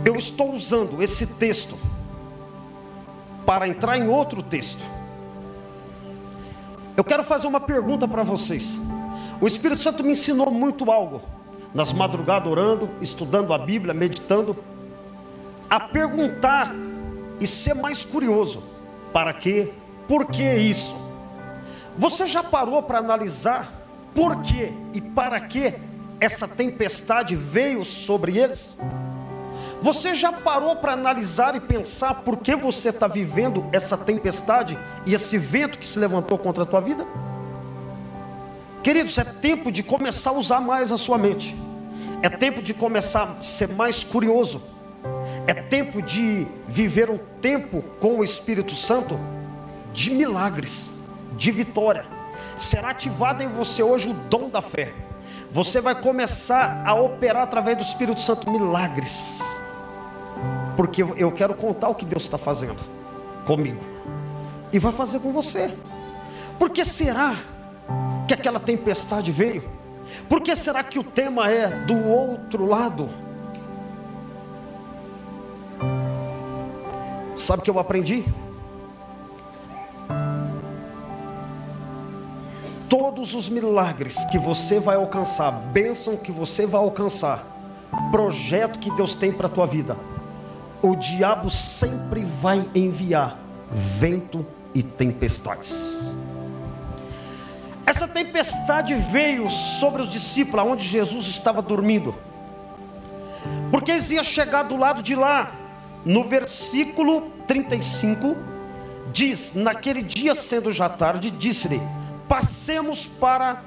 Eu 0.03 0.15
estou 0.15 0.53
usando 0.53 1.01
esse 1.01 1.25
texto 1.25 1.77
para 3.45 3.67
entrar 3.67 3.97
em 3.97 4.07
outro 4.07 4.43
texto. 4.43 4.83
Eu 6.97 7.03
quero 7.03 7.23
fazer 7.23 7.47
uma 7.47 7.59
pergunta 7.59 8.07
para 8.07 8.23
vocês. 8.23 8.79
O 9.39 9.47
Espírito 9.47 9.81
Santo 9.81 10.03
me 10.03 10.11
ensinou 10.11 10.51
muito 10.51 10.91
algo 10.91 11.34
nas 11.75 11.91
madrugadas 11.91 12.49
orando, 12.49 12.89
estudando 13.01 13.53
a 13.53 13.57
Bíblia, 13.57 13.93
meditando, 13.93 14.57
a 15.69 15.77
perguntar 15.77 16.73
e 17.39 17.45
ser 17.45 17.73
mais 17.73 18.05
curioso: 18.05 18.63
para 19.11 19.33
quê? 19.33 19.71
Por 20.07 20.25
que 20.27 20.55
isso? 20.55 20.95
Você 21.97 22.25
já 22.25 22.41
parou 22.41 22.81
para 22.81 22.99
analisar 22.99 23.71
por 24.13 24.41
que 24.41 24.73
e 24.93 25.01
para 25.01 25.39
que 25.41 25.73
essa 26.19 26.47
tempestade 26.47 27.35
veio 27.35 27.83
sobre 27.83 28.37
eles? 28.37 28.77
Você 29.81 30.15
já 30.15 30.31
parou 30.31 30.77
para 30.77 30.93
analisar 30.93 31.55
e 31.55 31.59
pensar 31.59 32.21
por 32.21 32.37
que 32.37 32.55
você 32.55 32.89
está 32.89 33.07
vivendo 33.07 33.65
essa 33.73 33.97
tempestade 33.97 34.79
e 35.05 35.13
esse 35.13 35.37
vento 35.37 35.77
que 35.77 35.85
se 35.85 35.99
levantou 35.99 36.37
contra 36.37 36.63
a 36.63 36.65
tua 36.65 36.79
vida? 36.79 37.05
Queridos, 38.81 39.17
é 39.17 39.23
tempo 39.23 39.71
de 39.71 39.81
começar 39.81 40.29
a 40.29 40.33
usar 40.33 40.61
mais 40.61 40.91
a 40.91 40.97
sua 40.97 41.17
mente. 41.17 41.64
É 42.25 42.29
tempo 42.29 42.59
de 42.59 42.73
começar 42.73 43.37
a 43.39 43.43
ser 43.43 43.69
mais 43.69 44.03
curioso. 44.03 44.59
É 45.45 45.53
tempo 45.53 46.01
de 46.01 46.47
viver 46.67 47.07
um 47.07 47.19
tempo 47.39 47.83
com 47.99 48.17
o 48.17 48.23
Espírito 48.23 48.73
Santo 48.73 49.19
de 49.93 50.09
milagres, 50.09 50.91
de 51.37 51.51
vitória. 51.51 52.03
Será 52.57 52.89
ativado 52.89 53.43
em 53.43 53.47
você 53.47 53.83
hoje 53.83 54.09
o 54.09 54.13
dom 54.15 54.49
da 54.49 54.59
fé. 54.59 54.91
Você 55.51 55.79
vai 55.79 55.93
começar 55.93 56.81
a 56.83 56.95
operar 56.95 57.43
através 57.43 57.77
do 57.77 57.83
Espírito 57.83 58.19
Santo 58.19 58.49
milagres. 58.49 59.41
Porque 60.75 61.03
eu 61.03 61.31
quero 61.31 61.53
contar 61.53 61.89
o 61.89 61.93
que 61.93 62.05
Deus 62.05 62.23
está 62.23 62.39
fazendo 62.39 62.79
comigo. 63.45 63.83
E 64.73 64.79
vai 64.79 64.91
fazer 64.91 65.19
com 65.19 65.31
você. 65.31 65.71
Porque 66.57 66.83
será 66.83 67.35
que 68.27 68.33
aquela 68.33 68.59
tempestade 68.59 69.31
veio? 69.31 69.74
Por 70.27 70.41
que 70.41 70.55
será 70.55 70.83
que 70.83 70.99
o 70.99 71.03
tema 71.03 71.49
é 71.49 71.69
do 71.85 72.07
outro 72.07 72.65
lado? 72.65 73.09
Sabe 77.35 77.61
o 77.61 77.63
que 77.63 77.69
eu 77.69 77.79
aprendi? 77.79 78.23
Todos 82.87 83.33
os 83.33 83.49
milagres 83.49 84.23
que 84.25 84.37
você 84.37 84.79
vai 84.79 84.95
alcançar, 84.95 85.51
bênção 85.51 86.15
que 86.15 86.31
você 86.31 86.65
vai 86.65 86.81
alcançar, 86.81 87.43
projeto 88.11 88.79
que 88.79 88.89
Deus 88.91 89.15
tem 89.15 89.33
para 89.33 89.47
a 89.47 89.49
tua 89.49 89.67
vida, 89.67 89.97
o 90.81 90.95
diabo 90.95 91.51
sempre 91.51 92.23
vai 92.23 92.65
enviar 92.73 93.37
vento 93.69 94.45
e 94.73 94.81
tempestades. 94.81 96.14
Essa 97.85 98.07
tempestade 98.07 98.95
veio 98.95 99.49
sobre 99.49 100.01
os 100.01 100.11
discípulos, 100.11 100.65
onde 100.65 100.83
Jesus 100.85 101.27
estava 101.27 101.61
dormindo, 101.61 102.15
porque 103.69 103.91
eles 103.91 104.09
iam 104.09 104.23
chegar 104.23 104.63
do 104.63 104.75
lado 104.75 105.03
de 105.03 105.15
lá, 105.15 105.51
no 106.03 106.23
versículo 106.23 107.31
35, 107.47 108.35
diz: 109.11 109.53
Naquele 109.53 110.01
dia, 110.01 110.33
sendo 110.33 110.73
já 110.73 110.89
tarde, 110.89 111.29
disse-lhe: 111.29 111.79
Passemos 112.27 113.05
para 113.05 113.61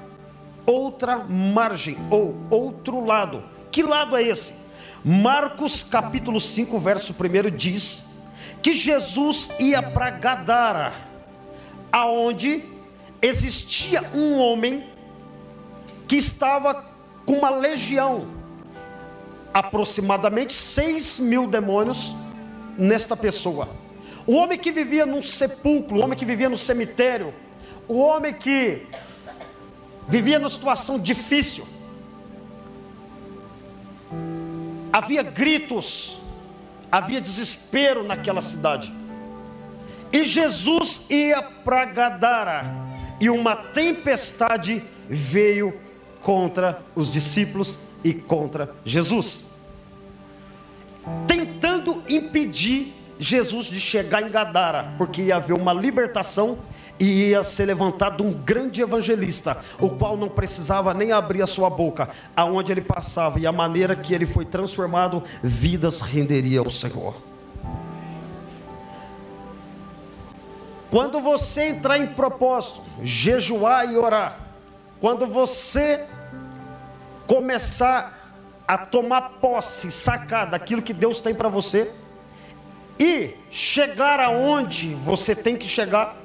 outra 0.65 1.19
margem, 1.19 1.97
ou 2.09 2.35
outro 2.49 3.03
lado. 3.03 3.43
Que 3.71 3.83
lado 3.83 4.17
é 4.17 4.23
esse? 4.23 4.53
Marcos 5.03 5.81
capítulo 5.81 6.41
5, 6.41 6.77
verso 6.77 7.13
1 7.13 7.55
diz 7.55 8.09
que 8.61 8.73
Jesus 8.73 9.49
ia 9.59 9.81
para 9.81 10.09
Gadara, 10.09 10.91
aonde 11.89 12.63
existia 13.21 14.01
um 14.13 14.37
homem 14.39 14.89
que 16.07 16.15
estava 16.15 16.85
com 17.25 17.33
uma 17.33 17.49
legião, 17.49 18.27
aproximadamente 19.53 20.53
6 20.53 21.19
mil 21.19 21.47
demônios 21.47 22.15
nesta 22.77 23.15
pessoa. 23.15 23.69
O 24.25 24.33
homem 24.33 24.57
que 24.57 24.71
vivia 24.71 25.05
num 25.05 25.21
sepulcro, 25.21 25.97
o 25.97 26.01
homem 26.01 26.17
que 26.17 26.25
vivia 26.25 26.49
no 26.49 26.57
cemitério, 26.57 27.33
o 27.87 27.99
homem 27.99 28.33
que 28.33 28.87
vivia 30.07 30.39
numa 30.39 30.49
situação 30.49 30.97
difícil. 30.97 31.67
Havia 34.91 35.21
gritos, 35.21 36.19
havia 36.91 37.21
desespero 37.21 38.03
naquela 38.03 38.41
cidade. 38.41 38.93
E 40.11 40.23
Jesus 40.23 41.03
ia 41.09 41.41
para 41.43 41.85
Gadara 41.85 42.88
e 43.19 43.29
uma 43.29 43.55
tempestade 43.55 44.83
veio 45.09 45.73
contra 46.21 46.81
os 46.95 47.11
discípulos 47.11 47.79
e 48.03 48.13
contra 48.13 48.73
Jesus, 48.85 49.47
tentando 51.27 52.03
impedir 52.07 52.93
Jesus 53.17 53.67
de 53.67 53.79
chegar 53.79 54.21
em 54.21 54.31
Gadara, 54.31 54.93
porque 54.97 55.23
ia 55.23 55.35
haver 55.35 55.53
uma 55.53 55.73
libertação 55.73 56.57
e 56.99 57.29
ia 57.29 57.43
ser 57.43 57.65
levantado 57.65 58.23
um 58.23 58.31
grande 58.31 58.81
evangelista, 58.81 59.57
o 59.79 59.89
qual 59.89 60.17
não 60.17 60.27
precisava 60.27 60.93
nem 60.93 61.11
abrir 61.11 61.41
a 61.41 61.47
sua 61.47 61.69
boca, 61.69 62.09
aonde 62.35 62.71
ele 62.71 62.81
passava 62.81 63.39
e 63.39 63.47
a 63.47 63.51
maneira 63.51 63.95
que 63.95 64.13
ele 64.13 64.25
foi 64.25 64.45
transformado, 64.45 65.23
vidas 65.41 66.01
renderia 66.01 66.59
ao 66.59 66.69
Senhor. 66.69 67.28
Quando 70.89 71.19
você 71.19 71.67
entrar 71.67 71.97
em 71.97 72.07
propósito, 72.07 72.81
jejuar 73.03 73.91
e 73.91 73.97
orar, 73.97 74.39
quando 74.99 75.27
você 75.27 76.05
começar 77.27 78.17
a 78.67 78.77
tomar 78.77 79.21
posse, 79.41 79.91
sacar 79.91 80.47
daquilo 80.47 80.81
que 80.81 80.93
Deus 80.93 81.21
tem 81.21 81.33
para 81.33 81.49
você 81.49 81.91
e 82.99 83.35
chegar 83.49 84.19
aonde 84.19 84.93
você 84.95 85.35
tem 85.35 85.55
que 85.55 85.67
chegar, 85.67 86.17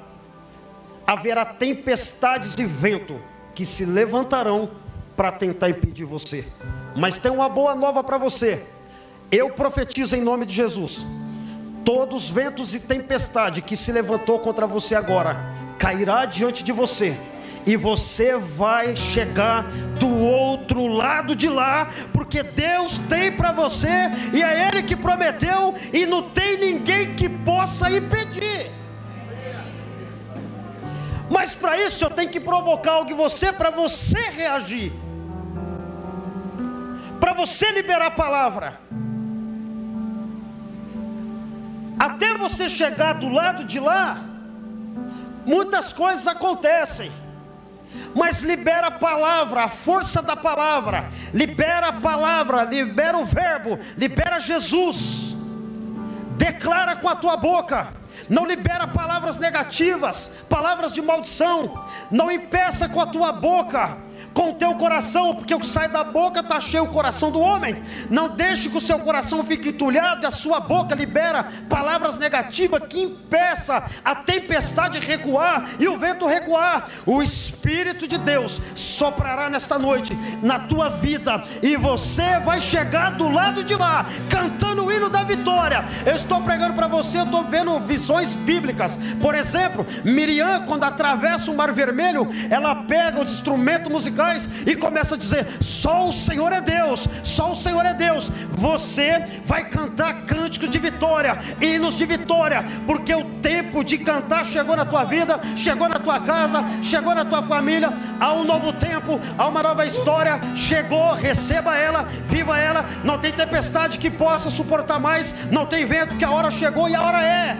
haverá 1.05 1.45
tempestades 1.45 2.55
e 2.57 2.65
vento 2.65 3.21
que 3.53 3.63
se 3.63 3.85
levantarão 3.85 4.69
para 5.15 5.31
tentar 5.31 5.69
impedir 5.69 6.05
você. 6.05 6.45
Mas 6.95 7.17
tem 7.17 7.31
uma 7.31 7.47
boa 7.47 7.75
nova 7.75 8.03
para 8.03 8.17
você. 8.17 8.65
Eu 9.31 9.51
profetizo 9.51 10.15
em 10.15 10.21
nome 10.21 10.45
de 10.45 10.53
Jesus. 10.53 11.05
Todos 11.85 12.25
os 12.25 12.29
ventos 12.31 12.73
e 12.73 12.79
tempestade 12.79 13.61
que 13.61 13.77
se 13.77 13.91
levantou 13.91 14.39
contra 14.39 14.67
você 14.67 14.95
agora 14.95 15.37
cairá 15.77 16.25
diante 16.25 16.63
de 16.63 16.71
você 16.71 17.17
e 17.65 17.75
você 17.75 18.37
vai 18.37 18.95
chegar 18.95 19.63
do 19.99 20.07
outro 20.07 20.85
lado 20.87 21.35
de 21.35 21.49
lá, 21.49 21.89
porque 22.13 22.43
Deus 22.43 22.99
tem 23.09 23.31
para 23.31 23.51
você 23.51 23.87
e 24.33 24.41
é 24.41 24.67
Ele 24.67 24.83
que 24.83 24.95
prometeu, 24.95 25.73
e 25.91 26.05
não 26.05 26.21
tem 26.21 26.57
ninguém 26.57 27.15
que 27.15 27.27
possa 27.27 27.89
impedir. 27.89 28.71
Mas 31.29 31.55
para 31.55 31.77
isso 31.81 32.05
eu 32.05 32.09
tenho 32.09 32.29
que 32.29 32.39
provocar 32.39 32.93
algo 32.93 33.11
em 33.11 33.15
você 33.15 33.51
para 33.51 33.71
você 33.71 34.19
reagir. 34.29 34.93
Para 37.19 37.33
você 37.33 37.71
liberar 37.71 38.07
a 38.07 38.11
palavra. 38.11 38.84
Até 42.05 42.37
você 42.37 42.69
chegar 42.69 43.13
do 43.13 43.29
lado 43.29 43.63
de 43.63 43.79
lá, 43.79 44.21
muitas 45.43 45.91
coisas 45.91 46.27
acontecem. 46.27 47.11
Mas 48.13 48.43
libera 48.43 48.87
a 48.87 48.91
palavra, 48.91 49.63
a 49.63 49.67
força 49.67 50.21
da 50.21 50.35
palavra, 50.35 51.09
libera 51.33 51.87
a 51.87 51.93
palavra, 51.93 52.63
libera 52.63 53.17
o 53.17 53.25
verbo, 53.25 53.79
libera 53.97 54.39
Jesus. 54.39 55.35
Declara 56.37 56.95
com 56.95 57.09
a 57.09 57.15
tua 57.15 57.37
boca 57.37 57.87
não 58.27 58.45
libera 58.45 58.87
palavras 58.87 59.37
negativas, 59.37 60.31
palavras 60.49 60.93
de 60.93 61.01
maldição, 61.01 61.85
não 62.09 62.31
impeça 62.31 62.89
com 62.89 62.99
a 62.99 63.05
tua 63.05 63.31
boca 63.31 63.97
com 64.35 64.49
o 64.49 64.53
teu 64.53 64.75
coração, 64.75 65.33
porque 65.33 65.55
o 65.55 65.59
que 65.61 65.65
sai 65.65 65.87
da 65.87 66.03
boca 66.03 66.41
está 66.41 66.59
cheio 66.59 66.83
o 66.83 66.89
coração 66.89 67.31
do 67.31 67.39
homem. 67.39 67.81
Não 68.09 68.27
deixe 68.27 68.69
que 68.69 68.77
o 68.77 68.81
seu 68.81 68.99
coração 68.99 69.41
fique 69.45 69.69
entulhado 69.69 70.23
e 70.23 70.25
a 70.25 70.31
sua 70.31 70.59
boca 70.59 70.93
libera 70.93 71.47
palavras 71.69 72.17
negativas 72.17 72.81
que 72.89 73.01
impeça 73.01 73.89
a 74.03 74.13
tempestade 74.13 74.99
recuar 74.99 75.69
e 75.79 75.87
o 75.87 75.97
vento 75.97 76.27
recuar. 76.27 76.89
O 77.05 77.23
Espírito 77.23 78.05
de 78.09 78.17
Deus 78.17 78.59
soprará 78.75 79.49
nesta 79.49 79.79
noite 79.79 80.11
na 80.43 80.59
tua 80.59 80.89
vida 80.89 81.41
e 81.63 81.77
você 81.77 82.37
vai 82.39 82.59
chegar 82.59 83.11
do 83.11 83.29
lado 83.29 83.63
de 83.63 83.73
lá 83.73 84.05
cantando 84.29 84.83
o 84.83 84.91
hino 84.91 85.09
da 85.09 85.23
vitória. 85.23 85.85
Eu 86.05 86.13
estou 86.13 86.41
pregando 86.41 86.73
para 86.73 86.87
você, 86.87 87.19
eu 87.19 87.23
estou 87.23 87.45
vendo 87.45 87.79
visões 87.79 88.35
bíblicas. 88.35 88.99
Por 89.21 89.33
exemplo, 89.33 89.87
Miriam, 90.03 90.65
quando 90.65 90.83
atravessa 90.83 91.49
o 91.49 91.55
Mar 91.55 91.71
Vermelho, 91.71 92.27
ela 92.49 92.75
pega 92.75 93.21
os 93.21 93.31
instrumentos 93.31 93.89
musicais 93.89 94.24
e 94.65 94.75
começa 94.75 95.15
a 95.15 95.17
dizer: 95.17 95.47
só 95.61 96.07
o 96.07 96.13
Senhor 96.13 96.51
é 96.51 96.61
Deus, 96.61 97.07
só 97.23 97.51
o 97.51 97.55
Senhor 97.55 97.85
é 97.85 97.93
Deus. 97.93 98.31
Você 98.51 99.25
vai 99.45 99.65
cantar 99.65 100.25
cânticos 100.25 100.69
de 100.69 100.79
vitória, 100.79 101.37
hinos 101.61 101.97
de 101.97 102.05
vitória, 102.05 102.65
porque 102.85 103.13
o 103.13 103.23
tempo 103.41 103.83
de 103.83 103.97
cantar 103.97 104.45
chegou 104.45 104.75
na 104.75 104.85
tua 104.85 105.03
vida, 105.03 105.39
chegou 105.55 105.87
na 105.87 105.99
tua 105.99 106.19
casa, 106.19 106.63
chegou 106.81 107.13
na 107.13 107.25
tua 107.25 107.43
família. 107.43 107.93
Há 108.19 108.33
um 108.33 108.43
novo 108.43 108.73
tempo, 108.73 109.19
há 109.37 109.47
uma 109.47 109.61
nova 109.61 109.85
história. 109.85 110.39
Chegou, 110.55 111.13
receba 111.13 111.75
ela, 111.75 112.03
viva 112.27 112.57
ela. 112.57 112.85
Não 113.03 113.17
tem 113.17 113.31
tempestade 113.31 113.97
que 113.97 114.09
possa 114.09 114.49
suportar 114.49 114.99
mais, 114.99 115.33
não 115.51 115.65
tem 115.65 115.85
vento 115.85 116.17
que 116.17 116.25
a 116.25 116.31
hora 116.31 116.49
chegou 116.49 116.89
e 116.89 116.95
a 116.95 117.01
hora 117.01 117.21
é. 117.21 117.57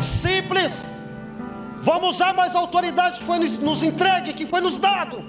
Simples. 0.00 0.95
Vamos 1.86 2.16
usar 2.16 2.34
mais 2.34 2.56
a 2.56 2.58
autoridade 2.58 3.20
que 3.20 3.24
foi 3.24 3.38
nos, 3.38 3.60
nos 3.60 3.80
entregue, 3.84 4.34
que 4.34 4.44
foi 4.44 4.60
nos 4.60 4.76
dado. 4.76 5.24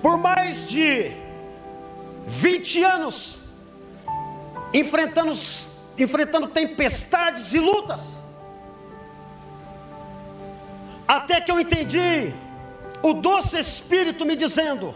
Por 0.00 0.16
mais 0.16 0.70
de 0.70 1.12
20 2.26 2.82
anos, 2.82 3.40
enfrentando, 4.72 5.32
enfrentando 5.98 6.46
tempestades 6.46 7.52
e 7.52 7.58
lutas, 7.58 8.24
até 11.06 11.42
que 11.42 11.52
eu 11.52 11.60
entendi 11.60 12.32
o 13.02 13.12
doce 13.12 13.58
Espírito 13.58 14.24
me 14.24 14.34
dizendo: 14.34 14.94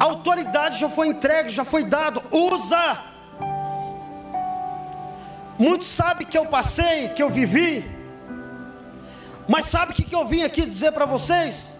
a 0.00 0.04
autoridade 0.04 0.78
já 0.78 0.88
foi 0.88 1.08
entregue, 1.08 1.50
já 1.50 1.66
foi 1.66 1.84
dado, 1.84 2.22
usa. 2.32 3.10
Muitos 5.60 5.88
sabem 5.88 6.26
que 6.26 6.38
eu 6.38 6.46
passei, 6.46 7.10
que 7.10 7.22
eu 7.22 7.28
vivi, 7.28 7.84
mas 9.46 9.66
sabe 9.66 9.92
o 9.92 9.94
que 9.94 10.14
eu 10.14 10.26
vim 10.26 10.42
aqui 10.42 10.64
dizer 10.64 10.90
para 10.92 11.04
vocês? 11.04 11.74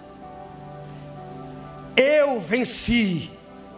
Eu 1.97 2.39
venci, 2.39 3.31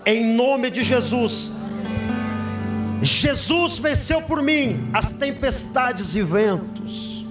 em 0.05 0.35
nome 0.35 0.71
de 0.71 0.83
Jesus. 0.83 1.53
Jesus 3.01 3.79
venceu 3.79 4.21
por 4.23 4.43
mim 4.43 4.91
as 4.93 5.13
tempestades 5.13 6.17
e 6.17 6.23
ventos. 6.23 7.25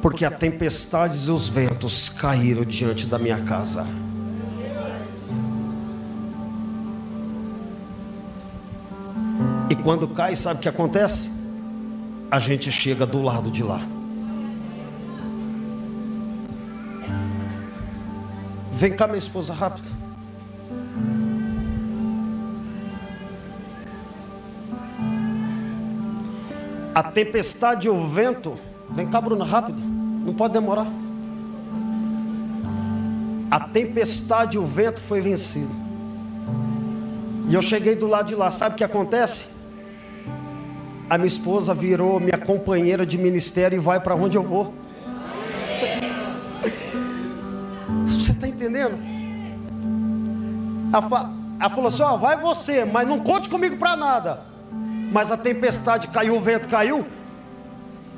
Porque 0.00 0.24
as 0.24 0.36
tempestades 0.38 1.26
e 1.26 1.32
os 1.32 1.48
ventos 1.48 2.08
caíram 2.10 2.64
diante 2.64 3.06
da 3.06 3.18
minha 3.18 3.40
casa. 3.40 3.84
Quando 9.86 10.08
cai, 10.08 10.34
sabe 10.34 10.58
o 10.58 10.62
que 10.62 10.68
acontece? 10.68 11.30
A 12.28 12.40
gente 12.40 12.72
chega 12.72 13.06
do 13.06 13.22
lado 13.22 13.52
de 13.52 13.62
lá. 13.62 13.80
Vem 18.72 18.96
cá, 18.96 19.06
minha 19.06 19.16
esposa, 19.16 19.54
rápido. 19.54 19.86
A 26.92 27.04
tempestade 27.04 27.86
e 27.86 27.90
o 27.90 28.08
vento. 28.08 28.58
Vem 28.90 29.08
cá, 29.08 29.20
Bruna, 29.20 29.44
rápido. 29.44 29.80
Não 29.80 30.34
pode 30.34 30.52
demorar. 30.52 30.88
A 33.48 33.60
tempestade 33.60 34.56
e 34.56 34.58
o 34.58 34.66
vento 34.66 34.98
foi 34.98 35.20
vencido. 35.20 35.70
E 37.48 37.54
eu 37.54 37.62
cheguei 37.62 37.94
do 37.94 38.08
lado 38.08 38.26
de 38.26 38.34
lá. 38.34 38.50
Sabe 38.50 38.74
o 38.74 38.78
que 38.78 38.82
acontece? 38.82 39.54
A 41.08 41.16
minha 41.16 41.28
esposa 41.28 41.72
virou 41.72 42.18
minha 42.18 42.38
companheira 42.38 43.06
de 43.06 43.16
ministério 43.16 43.76
e 43.76 43.78
vai 43.78 44.00
para 44.00 44.14
onde 44.14 44.36
eu 44.36 44.42
vou. 44.42 44.74
Você 48.06 48.32
está 48.32 48.48
entendendo? 48.48 48.98
Ela, 50.92 51.32
ela 51.60 51.70
falou 51.70 51.86
assim: 51.86 52.02
ó, 52.02 52.16
vai 52.16 52.36
você, 52.36 52.84
mas 52.84 53.06
não 53.06 53.20
conte 53.20 53.48
comigo 53.48 53.76
para 53.76 53.96
nada. 53.96 54.40
Mas 55.12 55.30
a 55.30 55.36
tempestade 55.36 56.08
caiu, 56.08 56.36
o 56.36 56.40
vento 56.40 56.68
caiu. 56.68 57.06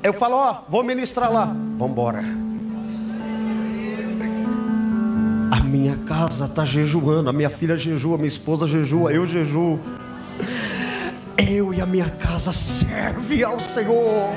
Eu 0.03 0.13
falo: 0.15 0.37
ó, 0.37 0.63
vou 0.69 0.83
ministrar 0.83 1.31
lá. 1.31 1.45
Vamos 1.45 1.91
embora. 1.91 2.25
A 5.51 5.61
minha 5.63 5.97
casa 6.07 6.47
está 6.47 6.65
jejuando, 6.65 7.29
a 7.29 7.33
minha 7.33 7.51
filha 7.51 7.77
jejua, 7.77 8.17
minha 8.17 8.29
esposa 8.29 8.67
jejua, 8.67 9.13
eu 9.13 9.27
jejuo 9.27 9.79
eu 11.39 11.73
e 11.73 11.81
a 11.81 11.87
minha 11.87 12.11
casa 12.11 12.53
serve 12.53 13.45
ao 13.45 13.61
Senhor. 13.61 14.35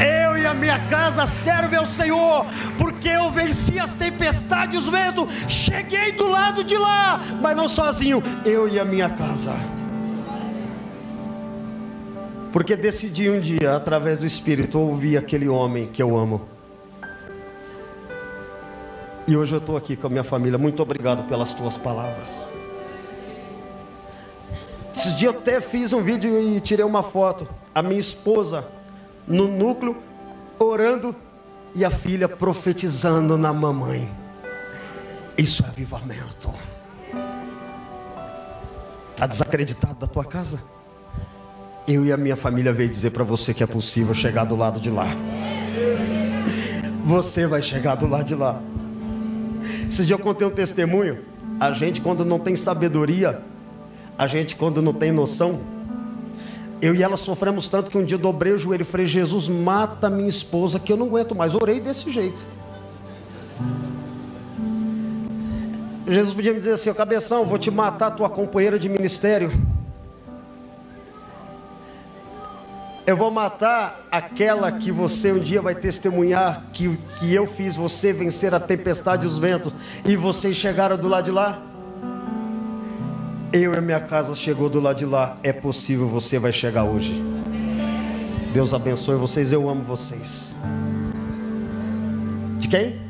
Eu 0.00 0.38
e 0.38 0.46
a 0.46 0.52
minha 0.52 0.78
casa 0.88 1.26
serve 1.26 1.76
ao 1.76 1.86
Senhor, 1.86 2.44
porque 2.76 3.08
eu 3.08 3.30
venci 3.30 3.78
as 3.78 3.94
tempestades 3.94 4.78
os 4.78 4.88
ventos, 4.88 5.32
cheguei 5.48 6.12
do 6.12 6.26
lado 6.26 6.62
de 6.62 6.76
lá, 6.76 7.20
mas 7.40 7.56
não 7.56 7.68
sozinho, 7.68 8.22
eu 8.44 8.68
e 8.68 8.78
a 8.78 8.84
minha 8.84 9.08
casa. 9.08 9.54
Porque 12.52 12.76
decidi 12.76 13.30
um 13.30 13.40
dia, 13.40 13.74
através 13.74 14.18
do 14.18 14.26
Espírito, 14.26 14.78
ouvir 14.78 15.16
aquele 15.16 15.48
homem 15.48 15.86
que 15.86 16.02
eu 16.02 16.16
amo. 16.16 16.42
E 19.26 19.36
hoje 19.36 19.54
eu 19.54 19.58
estou 19.58 19.76
aqui 19.76 19.96
com 19.96 20.06
a 20.06 20.10
minha 20.10 20.22
família. 20.22 20.58
Muito 20.58 20.82
obrigado 20.82 21.26
pelas 21.26 21.54
tuas 21.54 21.76
palavras. 21.76 22.48
Esses 24.94 25.16
dias 25.16 25.34
eu 25.34 25.40
até 25.40 25.60
fiz 25.60 25.92
um 25.92 26.00
vídeo 26.00 26.40
e 26.40 26.60
tirei 26.60 26.84
uma 26.84 27.02
foto. 27.02 27.48
A 27.74 27.82
minha 27.82 27.98
esposa 27.98 28.64
no 29.26 29.48
núcleo, 29.48 29.96
orando, 30.58 31.14
e 31.74 31.84
a 31.84 31.90
filha 31.90 32.28
profetizando 32.28 33.36
na 33.36 33.52
mamãe. 33.52 34.08
Isso 35.36 35.64
é 35.64 35.68
avivamento. 35.68 36.54
Está 39.10 39.26
desacreditado 39.26 39.94
da 39.94 40.06
tua 40.06 40.24
casa? 40.24 40.60
Eu 41.86 42.04
e 42.04 42.12
a 42.12 42.16
minha 42.16 42.36
família 42.36 42.72
veio 42.72 42.88
dizer 42.88 43.10
para 43.10 43.24
você 43.24 43.52
que 43.52 43.62
é 43.62 43.66
possível 43.66 44.14
chegar 44.14 44.44
do 44.44 44.54
lado 44.54 44.80
de 44.80 44.90
lá. 44.90 45.08
Você 47.04 47.46
vai 47.46 47.60
chegar 47.60 47.96
do 47.96 48.06
lado 48.06 48.24
de 48.24 48.34
lá. 48.34 48.60
Esse 49.88 50.06
dia 50.06 50.14
eu 50.14 50.20
contei 50.20 50.46
um 50.46 50.50
testemunho. 50.50 51.18
A 51.58 51.72
gente, 51.72 52.00
quando 52.00 52.24
não 52.24 52.38
tem 52.38 52.54
sabedoria, 52.54 53.42
a 54.16 54.26
gente, 54.26 54.56
quando 54.56 54.80
não 54.80 54.92
tem 54.92 55.10
noção, 55.10 55.60
eu 56.80 56.94
e 56.94 57.02
ela 57.02 57.16
sofremos 57.16 57.66
tanto 57.66 57.90
que 57.90 57.98
um 57.98 58.04
dia 58.04 58.18
dobrei 58.18 58.52
o 58.52 58.58
joelho 58.58 58.82
e 58.82 58.84
falei: 58.84 59.06
Jesus, 59.06 59.48
mata 59.48 60.10
minha 60.10 60.28
esposa, 60.28 60.78
que 60.78 60.92
eu 60.92 60.96
não 60.96 61.06
aguento 61.06 61.34
mais. 61.34 61.54
Orei 61.54 61.80
desse 61.80 62.10
jeito. 62.10 62.46
Jesus 66.06 66.34
podia 66.34 66.52
me 66.52 66.58
dizer 66.58 66.72
assim: 66.72 66.92
cabeção, 66.92 67.44
vou 67.44 67.58
te 67.58 67.70
matar, 67.70 68.10
tua 68.10 68.28
companheira 68.28 68.78
de 68.78 68.88
ministério. 68.88 69.50
Eu 73.06 73.16
vou 73.16 73.30
matar 73.30 74.06
aquela 74.10 74.72
que 74.72 74.90
você 74.90 75.30
um 75.30 75.38
dia 75.38 75.60
vai 75.60 75.74
testemunhar 75.74 76.64
que, 76.72 76.96
que 77.18 77.34
eu 77.34 77.46
fiz 77.46 77.76
você 77.76 78.14
vencer 78.14 78.54
a 78.54 78.60
tempestade 78.60 79.24
e 79.24 79.26
os 79.26 79.36
ventos, 79.36 79.74
e 80.06 80.16
vocês 80.16 80.56
chegaram 80.56 80.96
do 80.96 81.08
lado 81.08 81.24
de 81.24 81.30
lá. 81.30 81.73
Eu 83.56 83.72
e 83.72 83.80
minha 83.80 84.00
casa 84.00 84.34
chegou 84.34 84.68
do 84.68 84.80
lado 84.80 84.96
de 84.96 85.06
lá. 85.06 85.38
É 85.40 85.52
possível, 85.52 86.08
você 86.08 86.40
vai 86.40 86.50
chegar 86.50 86.82
hoje. 86.82 87.22
Deus 88.52 88.74
abençoe 88.74 89.14
vocês, 89.14 89.52
eu 89.52 89.68
amo 89.68 89.84
vocês. 89.84 90.52
De 92.58 92.66
quem? 92.66 93.00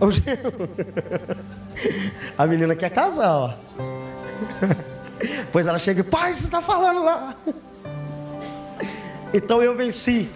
A 2.38 2.46
menina 2.46 2.74
quer 2.74 2.88
casar, 2.88 3.34
ó. 3.34 3.54
Pois 5.52 5.66
ela 5.66 5.78
chega 5.78 6.00
e, 6.00 6.04
pai, 6.04 6.30
o 6.30 6.34
que 6.34 6.40
você 6.40 6.46
está 6.46 6.62
falando 6.62 7.04
lá? 7.04 7.34
Então 9.34 9.62
eu 9.62 9.76
venci, 9.76 10.30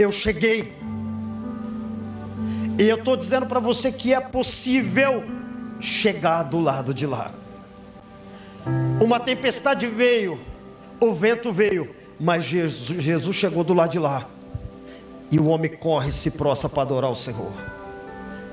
eu 0.00 0.10
cheguei. 0.10 0.76
E 2.76 2.88
eu 2.88 2.96
estou 2.96 3.16
dizendo 3.16 3.46
para 3.46 3.60
você 3.60 3.92
que 3.92 4.12
é 4.12 4.18
possível 4.18 5.22
chegar 5.78 6.42
do 6.42 6.58
lado 6.58 6.92
de 6.92 7.06
lá. 7.06 7.30
Uma 9.00 9.20
tempestade 9.20 9.86
veio, 9.86 10.40
o 10.98 11.12
vento 11.12 11.52
veio, 11.52 11.94
mas 12.18 12.44
Jesus, 12.44 13.02
Jesus 13.02 13.36
chegou 13.36 13.62
do 13.62 13.74
lado 13.74 13.90
de 13.90 13.98
lá. 13.98 14.26
E 15.30 15.38
o 15.38 15.48
homem 15.48 15.76
corre 15.76 16.08
e 16.08 16.12
se 16.12 16.30
prostra 16.30 16.68
para 16.68 16.82
adorar 16.82 17.10
o 17.10 17.14
Senhor. 17.14 17.52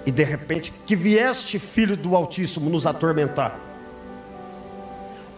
E 0.05 0.11
de 0.11 0.23
repente, 0.23 0.73
que 0.85 0.97
vieste, 0.97 1.57
filho 1.57 1.95
do 1.95 2.13
Altíssimo, 2.13 2.69
nos 2.69 2.85
atormentar. 2.85 3.57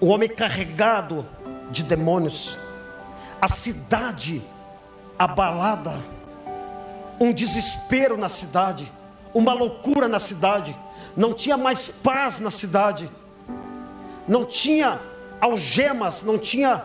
O 0.02 0.08
homem 0.08 0.28
carregado 0.28 1.24
de 1.70 1.84
demônios, 1.84 2.58
a 3.40 3.48
cidade 3.48 4.42
abalada, 5.20 6.02
um 7.20 7.32
desespero 7.32 8.18
na 8.18 8.28
cidade, 8.28 8.92
uma 9.36 9.54
loucura 9.54 10.08
na 10.08 10.20
cidade, 10.20 10.76
não 11.16 11.32
tinha 11.32 11.58
mais 11.58 11.90
paz 11.90 12.40
na 12.40 12.50
cidade, 12.50 13.10
não 14.28 14.46
tinha 14.46 15.00
algemas, 15.40 16.24
não 16.24 16.38
tinha 16.38 16.84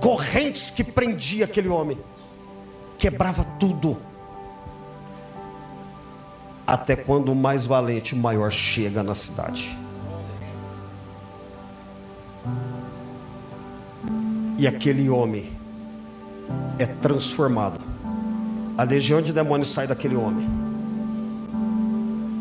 correntes 0.00 0.70
que 0.70 0.84
prendia 0.84 1.44
aquele 1.44 1.68
homem, 1.68 1.98
quebrava 2.98 3.44
tudo. 3.58 3.96
Até 6.66 6.96
quando 6.96 7.30
o 7.30 7.34
mais 7.34 7.66
valente, 7.66 8.14
o 8.14 8.16
maior 8.16 8.50
chega 8.50 9.02
na 9.02 9.14
cidade. 9.14 9.76
E 14.58 14.66
aquele 14.66 15.10
homem 15.10 15.52
é 16.78 16.86
transformado. 16.86 17.80
A 18.78 18.82
legião 18.82 19.20
de 19.20 19.32
demônios 19.32 19.68
sai 19.68 19.86
daquele 19.86 20.16
homem. 20.16 20.48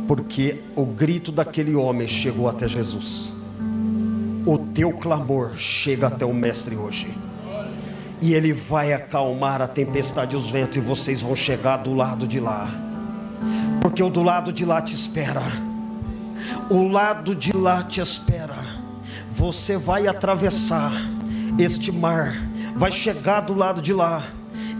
Porque 0.07 0.61
o 0.75 0.85
grito 0.85 1.31
daquele 1.31 1.75
homem 1.75 2.07
chegou 2.07 2.47
até 2.47 2.67
Jesus. 2.67 3.42
O 4.45 4.57
teu 4.57 4.91
clamor 4.91 5.55
chega 5.55 6.07
até 6.07 6.25
o 6.25 6.33
Mestre 6.33 6.75
hoje. 6.75 7.15
E 8.21 8.33
ele 8.33 8.53
vai 8.53 8.93
acalmar 8.93 9.61
a 9.61 9.67
tempestade 9.67 10.35
e 10.35 10.37
os 10.37 10.49
ventos, 10.49 10.77
e 10.77 10.79
vocês 10.79 11.21
vão 11.21 11.35
chegar 11.35 11.77
do 11.77 11.93
lado 11.93 12.27
de 12.27 12.39
lá. 12.39 12.69
Porque 13.81 14.01
o 14.01 14.09
do 14.09 14.23
lado 14.23 14.53
de 14.53 14.65
lá 14.65 14.81
te 14.81 14.95
espera. 14.95 15.41
O 16.69 16.87
lado 16.87 17.35
de 17.35 17.51
lá 17.51 17.83
te 17.83 17.99
espera. 17.99 18.57
Você 19.31 19.77
vai 19.77 20.07
atravessar 20.07 20.91
este 21.59 21.91
mar 21.91 22.35
vai 22.75 22.91
chegar 22.91 23.41
do 23.41 23.53
lado 23.53 23.81
de 23.81 23.93
lá, 23.93 24.23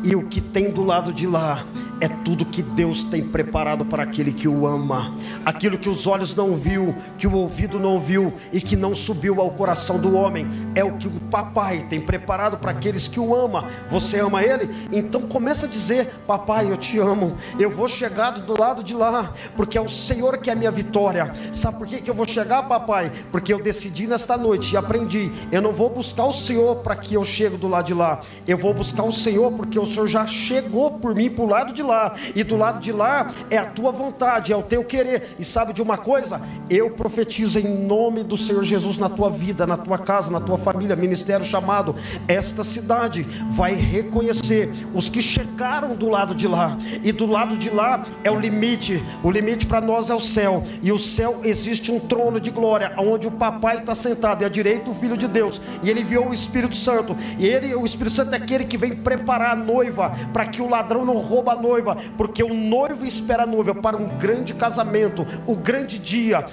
e 0.04 0.16
o 0.16 0.28
que 0.28 0.42
tem 0.42 0.72
do 0.72 0.84
lado 0.84 1.14
de 1.14 1.28
lá 1.28 1.64
é 2.00 2.08
tudo 2.08 2.46
que 2.46 2.62
Deus 2.62 3.04
tem 3.04 3.24
preparado 3.24 3.86
para 3.86 4.04
aquele 4.04 4.34
que 4.34 4.48
o 4.48 4.68
ama. 4.68 5.16
Aquilo 5.46 5.78
que 5.78 5.88
os 5.88 6.06
olhos 6.06 6.36
não 6.36 6.56
viu, 6.56 6.94
que 7.18 7.26
o 7.26 7.34
ouvido 7.34 7.80
não 7.80 8.00
viu 8.00 8.34
e 8.52 8.60
que 8.60 8.76
não 8.76 8.94
subiu 8.94 9.40
ao 9.40 9.52
coração 9.52 9.98
do 9.98 10.14
homem, 10.16 10.46
é 10.76 10.84
o 10.84 10.98
que 10.98 11.08
o 11.08 11.12
papai 11.32 11.86
tem 11.90 12.02
preparado 12.02 12.58
para 12.58 12.72
aqueles 12.72 13.08
que 13.08 13.20
o 13.20 13.34
ama. 13.34 13.68
Você 13.90 14.20
ama 14.20 14.44
ele? 14.44 14.70
Então 14.92 15.22
começa 15.22 15.66
a 15.66 15.70
dizer: 15.70 16.14
"Papai, 16.28 16.70
eu 16.70 16.76
te 16.76 17.00
amo. 17.00 17.38
Eu 17.58 17.70
vou 17.70 17.88
chegar 17.88 18.32
do 18.32 18.60
lado 18.60 18.84
de 18.84 18.94
lá, 18.94 19.32
porque 19.56 19.78
é 19.78 19.82
o 19.82 19.90
Senhor 19.90 20.38
que 20.40 20.50
é 20.50 20.54
a 20.54 20.58
minha 20.58 20.72
vitória". 20.72 21.34
Sabe 21.54 21.78
por 21.78 21.88
que 21.88 22.02
que 22.02 22.10
eu 22.10 22.16
vou 22.16 22.28
chegar, 22.28 22.64
papai? 22.64 23.12
Porque 23.32 23.54
eu 23.54 23.62
decidi 23.62 24.08
nesta 24.08 24.36
noite 24.36 24.74
e 24.74 24.78
aprendi, 24.78 25.32
eu 25.52 25.62
não 25.62 25.72
vou 25.72 25.90
buscar 25.90 26.26
o 26.26 26.34
Senhor 26.34 26.78
para 26.78 26.98
que 26.98 27.14
eu 27.14 27.24
chegue 27.24 27.56
do 27.56 27.70
lado 27.70 27.86
de 27.86 27.94
lá. 27.94 28.22
Eu 28.46 28.58
vou 28.58 28.74
buscar 28.74 29.04
o 29.04 29.14
Senhor 29.14 29.54
porque 29.54 29.80
o 29.80 29.86
Senhor 29.86 30.08
já 30.08 30.28
chegou 30.28 30.92
por 31.00 31.16
mim 31.16 31.30
para 31.30 31.44
o 31.44 31.48
lado 31.48 31.72
de 31.72 31.82
lá 31.82 31.93
lá, 31.94 32.14
e 32.36 32.44
do 32.44 32.58
lado 32.58 32.80
de 32.80 32.92
lá 32.92 33.32
é 33.50 33.58
a 33.58 33.66
tua 33.66 33.92
vontade, 33.92 34.52
é 34.52 34.58
o 34.58 34.64
teu 34.64 34.84
querer. 34.84 35.36
E 35.38 35.44
sabe 35.44 35.74
de 35.74 35.82
uma 35.82 35.98
coisa? 35.98 36.42
Eu 36.70 36.90
profetizo 36.92 37.60
em 37.60 37.86
nome 37.86 38.24
do 38.24 38.36
Senhor 38.36 38.64
Jesus 38.64 38.98
na 38.98 39.10
tua 39.10 39.30
vida, 39.30 39.68
na 39.68 39.78
tua 39.78 39.98
casa, 39.98 40.32
na 40.32 40.42
tua 40.42 40.58
família, 40.58 40.96
ministério 40.96 41.46
chamado. 41.46 41.96
Esta 42.28 42.64
cidade 42.64 43.24
vai 43.52 43.74
reconhecer 43.74 44.72
os 44.94 45.10
que 45.10 45.22
chegaram 45.22 45.96
do 45.96 46.10
lado 46.10 46.34
de 46.34 46.48
lá, 46.48 46.78
e 47.04 47.12
do 47.12 47.26
lado 47.26 47.58
de 47.58 47.70
lá 47.70 48.06
é 48.24 48.32
o 48.32 48.40
limite. 48.40 49.04
O 49.24 49.30
limite 49.30 49.66
para 49.66 49.82
nós 49.82 50.10
é 50.10 50.16
o 50.16 50.20
céu, 50.20 50.64
e 50.82 50.92
o 50.92 51.00
céu 51.00 51.42
existe 51.44 51.92
um 51.92 52.00
trono 52.00 52.40
de 52.40 52.50
glória, 52.50 52.94
onde 52.98 53.28
o 53.28 53.32
papai 53.32 53.78
está 53.78 53.94
sentado, 53.94 54.42
e 54.42 54.46
à 54.46 54.50
direita 54.50 54.90
o 54.90 54.96
Filho 54.96 55.18
de 55.18 55.28
Deus, 55.28 55.62
e 55.84 55.90
ele 55.90 56.02
enviou 56.02 56.30
o 56.30 56.34
Espírito 56.34 56.76
Santo, 56.76 57.16
e 57.38 57.46
ele, 57.46 57.76
o 57.76 57.86
Espírito 57.86 58.16
Santo 58.16 58.34
é 58.34 58.38
aquele 58.38 58.66
que 58.66 58.78
vem 58.78 58.96
preparar 58.96 59.52
a 59.52 59.56
noiva, 59.56 60.12
para 60.32 60.46
que 60.46 60.62
o 60.62 60.70
ladrão 60.70 61.06
não 61.06 61.18
rouba 61.18 61.54
a 61.54 61.56
noiva 61.56 61.73
noiva, 61.74 61.98
porque 62.18 62.44
o 62.44 62.54
noivo 62.54 63.06
espera 63.06 63.44
a 63.44 63.48
noiva 63.48 63.74
para 63.74 63.98
um 63.98 64.18
grande 64.18 64.54
casamento, 64.54 65.26
o 65.48 65.56
grande 65.56 65.98
dia. 65.98 66.48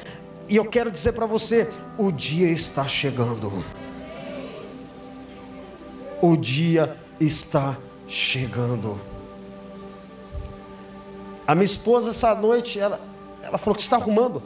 E 0.49 0.57
eu 0.57 0.65
quero 0.65 0.91
dizer 0.91 1.13
para 1.13 1.27
você: 1.27 1.69
o 1.99 2.11
dia 2.11 2.49
está 2.49 2.87
chegando. 2.89 3.65
O 6.23 6.37
dia 6.37 6.97
está 7.19 7.77
chegando. 8.07 8.99
A 11.47 11.55
minha 11.55 11.65
esposa 11.65 12.11
essa 12.11 12.35
noite, 12.35 12.79
ela, 12.79 13.01
ela 13.43 13.59
falou 13.59 13.75
que 13.75 13.83
está 13.83 13.97
arrumando. 13.97 14.43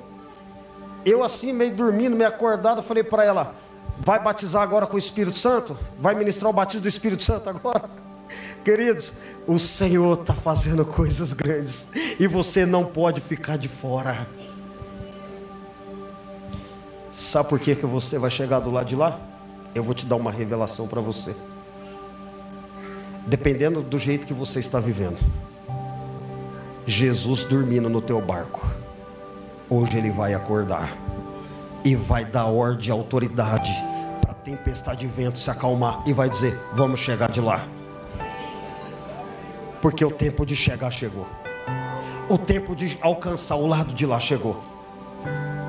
Eu 1.05 1.23
assim, 1.23 1.53
meio 1.53 1.75
dormindo, 1.75 2.17
meio 2.17 2.29
acordado, 2.29 2.83
falei 2.83 3.03
para 3.03 3.25
ela: 3.25 3.55
vai 3.99 4.19
batizar 4.19 4.63
agora 4.63 4.87
com 4.87 4.97
o 4.97 4.99
Espírito 4.99 5.39
Santo? 5.39 5.77
Vai 5.99 6.15
ministrar 6.15 6.51
o 6.51 6.53
batismo 6.53 6.83
do 6.83 6.89
Espírito 6.89 7.23
Santo 7.23 7.49
agora? 7.49 8.04
Queridos, 8.65 9.15
o 9.47 9.59
Senhor 9.59 10.21
está 10.21 10.35
fazendo 10.35 10.85
coisas 10.87 11.33
grandes 11.33 11.89
e 12.19 12.27
você 12.27 12.65
não 12.65 12.85
pode 12.85 13.21
ficar 13.21 13.59
de 13.59 13.69
fora. 13.69 14.27
Sabe 17.11 17.49
por 17.49 17.61
que, 17.61 17.77
que 17.77 17.87
você 17.87 18.19
vai 18.19 18.31
chegar 18.31 18.61
do 18.61 18.71
lado 18.71 18.87
de 18.87 18.97
lá? 18.97 19.21
Eu 19.75 19.85
vou 19.85 19.95
te 19.95 20.07
dar 20.07 20.17
uma 20.17 20.31
revelação 20.31 20.89
para 20.89 21.01
você. 21.01 21.35
Dependendo 23.27 23.83
do 23.83 23.99
jeito 23.99 24.27
que 24.27 24.35
você 24.35 24.61
está 24.61 24.81
vivendo, 24.81 25.19
Jesus 26.87 27.45
dormindo 27.45 27.89
no 27.89 28.01
teu 28.01 28.21
barco, 28.21 28.69
hoje 29.69 29.97
ele 29.99 30.11
vai 30.11 30.35
acordar 30.35 30.91
e 31.85 31.95
vai 31.95 32.25
dar 32.25 32.47
ordem 32.47 32.89
e 32.89 32.91
autoridade 32.91 33.73
tempestade 34.45 35.01
de 35.01 35.07
vento 35.07 35.41
se 35.41 35.51
acalmar 35.51 36.03
e 36.07 36.13
vai 36.13 36.29
dizer: 36.29 36.57
Vamos 36.75 37.01
chegar 37.01 37.31
de 37.31 37.41
lá. 37.41 37.67
Porque 39.85 40.03
o 40.03 40.11
tempo 40.11 40.47
de 40.47 40.57
chegar 40.57 40.91
chegou. 40.91 41.27
O 42.27 42.39
tempo 42.39 42.75
de 42.75 42.97
alcançar 43.03 43.57
o 43.57 43.67
lado 43.67 43.93
de 43.93 44.07
lá 44.07 44.19
chegou. 44.19 44.65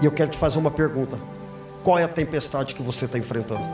E 0.01 0.05
eu 0.05 0.11
quero 0.13 0.31
te 0.31 0.37
fazer 0.37 0.57
uma 0.57 0.71
pergunta: 0.71 1.19
Qual 1.83 1.99
é 1.99 2.05
a 2.05 2.07
tempestade 2.07 2.73
que 2.73 2.81
você 2.81 3.07
está 3.07 3.17
enfrentando? 3.17 3.65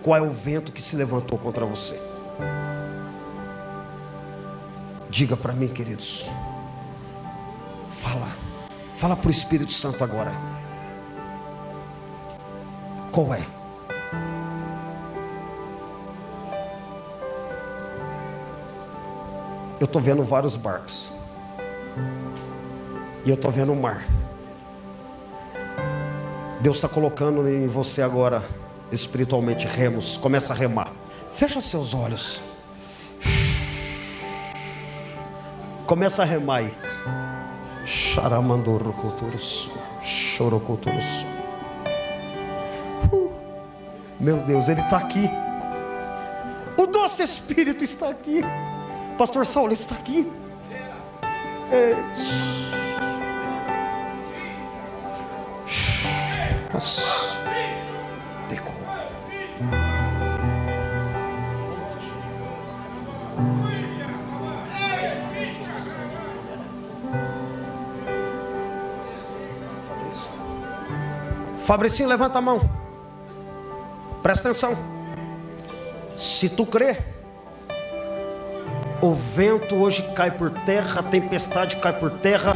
Qual 0.00 0.16
é 0.16 0.22
o 0.22 0.30
vento 0.30 0.70
que 0.70 0.80
se 0.80 0.94
levantou 0.94 1.36
contra 1.36 1.66
você? 1.66 2.00
Diga 5.08 5.36
para 5.36 5.54
mim, 5.54 5.66
queridos. 5.66 6.26
Fala. 7.92 8.28
Fala 8.94 9.16
para 9.16 9.26
o 9.26 9.32
Espírito 9.32 9.72
Santo 9.72 10.04
agora. 10.04 10.32
Qual 13.10 13.34
é? 13.34 13.59
Eu 19.80 19.86
estou 19.86 20.02
vendo 20.02 20.22
vários 20.22 20.56
barcos. 20.56 21.10
E 23.24 23.30
eu 23.30 23.34
estou 23.34 23.50
vendo 23.50 23.72
o 23.72 23.76
mar. 23.76 24.06
Deus 26.60 26.76
está 26.76 26.86
colocando 26.86 27.48
em 27.48 27.66
você 27.66 28.02
agora, 28.02 28.44
espiritualmente, 28.92 29.66
remos. 29.66 30.18
Começa 30.18 30.52
a 30.52 30.56
remar. 30.56 30.92
Fecha 31.34 31.62
seus 31.62 31.94
olhos. 31.94 32.42
Começa 35.86 36.20
a 36.20 36.26
remar 36.26 36.56
aí. 36.56 36.74
Charamandorocoturusu. 37.86 39.72
Chorocoturusu. 40.02 41.24
Uh, 43.10 43.32
meu 44.20 44.36
Deus, 44.42 44.68
Ele 44.68 44.82
está 44.82 44.98
aqui. 44.98 45.30
O 46.76 46.86
doce 46.86 47.22
Espírito 47.22 47.82
está 47.82 48.10
aqui. 48.10 48.42
Pastor 49.20 49.44
Saulo 49.44 49.74
está 49.74 49.94
aqui. 49.96 50.32
É. 51.70 51.94
Fabricinho, 71.58 72.08
levanta 72.08 72.38
a 72.38 72.40
mão. 72.40 72.58
Presta 74.22 74.48
atenção. 74.48 74.74
Se 76.16 76.48
tu 76.48 76.64
crê, 76.64 77.19
o 79.02 79.14
vento 79.14 79.76
hoje 79.76 80.02
cai 80.14 80.30
por 80.30 80.50
terra, 80.50 81.00
a 81.00 81.02
tempestade 81.02 81.76
cai 81.76 81.92
por 81.92 82.10
terra, 82.10 82.54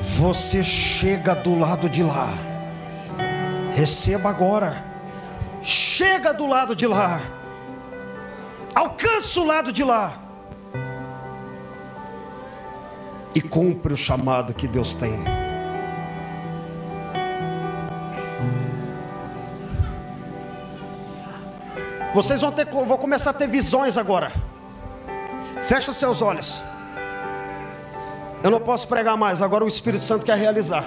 você 0.00 0.62
chega 0.62 1.34
do 1.34 1.58
lado 1.58 1.88
de 1.88 2.02
lá. 2.02 2.28
Receba 3.74 4.28
agora. 4.28 4.84
Chega 5.62 6.32
do 6.32 6.46
lado 6.46 6.74
de 6.74 6.86
lá. 6.86 7.20
Alcança 8.74 9.40
o 9.40 9.44
lado 9.44 9.72
de 9.72 9.84
lá. 9.84 10.12
E 13.34 13.40
cumpre 13.40 13.92
o 13.92 13.96
chamado 13.96 14.54
que 14.54 14.66
Deus 14.66 14.94
tem. 14.94 15.22
Vocês 22.14 22.40
vão 22.40 22.50
ter, 22.50 22.66
vão 22.66 22.96
começar 22.96 23.30
a 23.30 23.34
ter 23.34 23.46
visões 23.46 23.96
agora. 23.96 24.32
Fecha 25.70 25.92
seus 25.92 26.20
olhos. 26.20 26.64
Eu 28.42 28.50
não 28.50 28.58
posso 28.58 28.88
pregar 28.88 29.16
mais, 29.16 29.40
agora 29.40 29.64
o 29.64 29.68
Espírito 29.68 30.02
Santo 30.02 30.26
quer 30.26 30.36
realizar. 30.36 30.84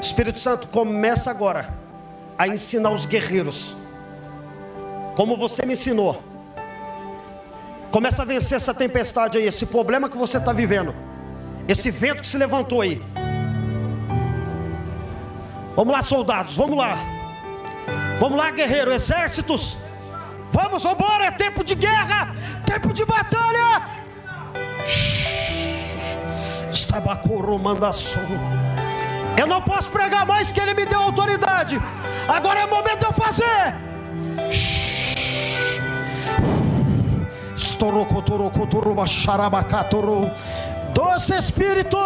Espírito 0.00 0.38
Santo, 0.38 0.68
começa 0.68 1.28
agora 1.28 1.74
a 2.38 2.46
ensinar 2.46 2.90
os 2.92 3.06
guerreiros, 3.06 3.76
como 5.16 5.36
você 5.36 5.66
me 5.66 5.72
ensinou. 5.72 6.22
Começa 7.90 8.22
a 8.22 8.24
vencer 8.24 8.54
essa 8.54 8.72
tempestade 8.72 9.36
aí, 9.36 9.48
esse 9.48 9.66
problema 9.66 10.08
que 10.08 10.16
você 10.16 10.38
está 10.38 10.52
vivendo, 10.52 10.94
esse 11.66 11.90
vento 11.90 12.20
que 12.20 12.26
se 12.28 12.38
levantou 12.38 12.82
aí. 12.82 13.02
Vamos 15.74 15.92
lá, 15.92 16.02
soldados, 16.02 16.56
vamos 16.56 16.78
lá. 16.78 16.96
Vamos 18.20 18.38
lá, 18.38 18.48
guerreiro, 18.52 18.92
exércitos. 18.92 19.76
Vamos, 20.68 20.84
embora, 20.84 21.26
é 21.26 21.30
tempo 21.30 21.62
de 21.62 21.76
guerra, 21.76 22.34
tempo 22.66 22.92
de 22.92 23.04
batalha. 23.04 23.82
Estabacoro 26.72 27.56
mandação. 27.56 28.26
Eu 29.38 29.46
não 29.46 29.62
posso 29.62 29.88
pregar 29.90 30.26
mais 30.26 30.50
que 30.50 30.60
ele 30.60 30.74
me 30.74 30.84
deu 30.84 31.00
autoridade. 31.00 31.80
Agora 32.26 32.58
é 32.58 32.66
momento 32.66 32.98
de 32.98 33.06
eu 33.06 33.12
fazer. 33.12 33.76
Doce 40.92 41.32
Espírito. 41.38 41.96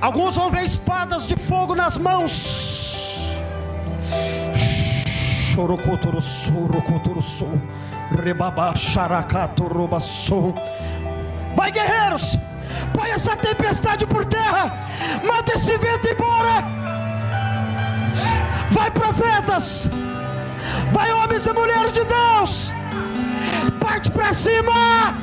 Alguns 0.00 0.36
vão 0.36 0.50
ver 0.50 0.64
espadas 0.64 1.26
de 1.26 1.36
fogo 1.36 1.74
nas 1.74 1.96
mãos. 1.98 3.40
Vai, 11.54 11.70
guerreiros! 11.70 12.38
Põe 12.94 13.10
essa 13.10 13.36
tempestade 13.36 14.06
por 14.06 14.24
terra! 14.24 14.72
Manda 15.22 15.52
esse 15.52 15.76
vento 15.76 16.08
embora! 16.08 16.64
Vai, 18.70 18.90
profetas! 18.90 19.90
Vai, 20.92 21.12
homens 21.12 21.46
e 21.46 21.52
mulheres 21.52 21.92
de 21.92 22.04
Deus! 22.04 22.72
Parte 23.78 24.10
para 24.10 24.32
cima! 24.32 25.18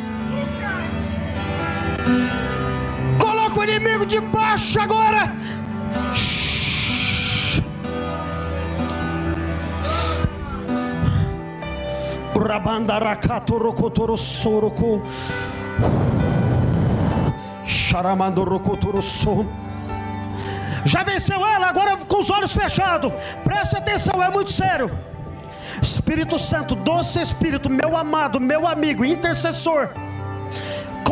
Inimigo 3.67 4.05
debaixo 4.05 4.79
agora! 4.79 5.35
Rabandarakatorokotorosoroku 12.33 15.01
Charamandorokotoroso 17.65 19.45
Já 20.85 21.03
venceu 21.03 21.45
ela, 21.45 21.67
agora 21.67 21.97
com 21.97 22.19
os 22.19 22.29
olhos 22.29 22.53
fechados. 22.53 23.11
Preste 23.43 23.75
atenção, 23.75 24.23
é 24.23 24.29
muito 24.29 24.53
sério. 24.53 24.97
Espírito 25.81 26.39
Santo, 26.39 26.73
doce 26.73 27.21
Espírito, 27.21 27.69
meu 27.69 27.97
amado, 27.97 28.39
meu 28.39 28.65
amigo, 28.65 29.03
intercessor. 29.03 29.89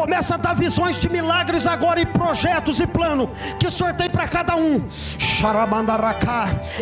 Começa 0.06 0.36
a 0.36 0.38
dar 0.38 0.54
visões 0.54 1.00
de 1.00 1.10
milagres 1.10 1.66
agora 1.66 2.00
e 2.00 2.06
projetos 2.06 2.80
e 2.80 2.86
plano 2.86 3.32
que 3.60 3.66
o 3.66 3.72
Senhor 3.72 3.92
tem 3.96 4.08
para 4.08 4.28
cada 4.28 4.56
um. 4.56 4.88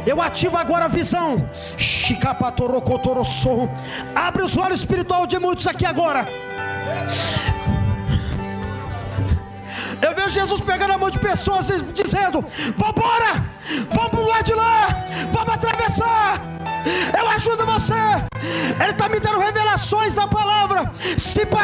Eu 0.05 0.21
ativo 0.21 0.57
agora 0.57 0.85
a 0.85 0.87
visão. 0.89 1.49
Abre 4.13 4.43
os 4.43 4.57
olhos 4.57 4.81
espiritual 4.81 5.25
de 5.25 5.39
muitos 5.39 5.65
aqui 5.67 5.85
agora. 5.85 6.27
Eu 10.01 10.13
vejo 10.13 10.29
Jesus 10.31 10.59
pegando 10.59 10.91
a 10.91 10.97
mão 10.97 11.09
de 11.09 11.17
pessoas 11.17 11.69
e 11.69 11.81
dizendo: 11.81 12.43
Vambora, 12.75 13.49
vamos 13.89 14.09
para 14.09 14.19
o 14.19 14.27
lado 14.27 14.43
de 14.43 14.53
lá, 14.53 14.87
vamos 15.31 15.53
atravessar. 15.53 16.41
Eu 17.17 17.29
ajudo 17.29 17.65
você. 17.65 17.93
Ele 18.81 18.91
está 18.91 19.07
me 19.07 19.19
dando 19.19 19.39
revelações 19.39 20.13
da 20.13 20.22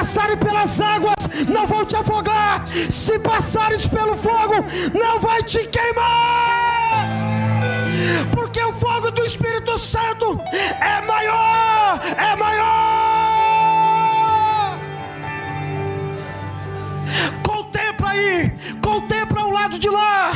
passarem 0.10 0.38
pelas 0.38 0.82
águas, 0.82 1.14
não 1.48 1.68
vão 1.68 1.86
te 1.86 1.96
afogar. 1.96 2.68
Se 2.90 3.20
passares 3.20 3.86
pelo 3.86 4.18
fogo, 4.18 4.56
não 4.92 5.20
vai 5.20 5.44
te 5.44 5.68
queimar. 5.68 7.08
Porque 8.32 8.60
o 8.60 8.74
fogo 8.74 9.12
do 9.12 9.24
Espírito 9.24 9.78
Santo 9.78 10.42
é 10.52 11.00
maior, 11.06 12.00
é 12.18 12.36
maior. 12.36 12.70
Contempla 17.46 18.10
aí, 18.10 18.52
contempla 18.84 19.46
o 19.46 19.52
lado 19.52 19.78
de 19.78 19.90
lá. 19.90 20.32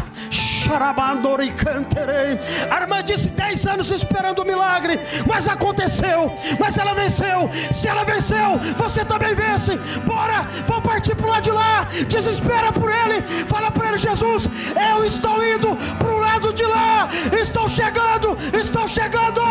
A 2.70 2.82
irmã 2.82 3.04
disse: 3.04 3.30
10 3.30 3.66
anos 3.68 3.92
esperando 3.92 4.40
o 4.40 4.46
milagre, 4.46 5.00
mas 5.28 5.48
aconteceu, 5.48 6.32
mas 6.60 6.78
ela 6.78 6.94
venceu. 6.94 7.50
Se 7.72 7.88
ela 7.88 8.04
venceu, 8.04 8.60
você 8.78 9.04
também 9.04 9.36
vence. 9.36 9.78
Bora, 10.06 10.48
vamos 10.66 10.84
partir 10.84 11.16
para 11.16 11.28
o 11.28 11.30
lado 11.30 11.44
de 11.44 11.52
lá. 11.52 11.88
Desespera 12.08 12.72
por 12.72 12.90
ele, 12.90 13.22
fala 13.48 13.72
para 13.72 13.90
ele: 13.90 13.98
Jesus, 13.98 14.50
eu 14.90 15.06
estou 15.06 15.44
indo 15.44 15.76
para 15.98 16.12
o 16.12 16.18
lado 16.18 16.54
de 16.54 16.66
lá. 16.66 17.10
Estou 17.40 17.68
chegando, 17.68 18.38
estou 18.54 18.88
chegando. 18.88 19.42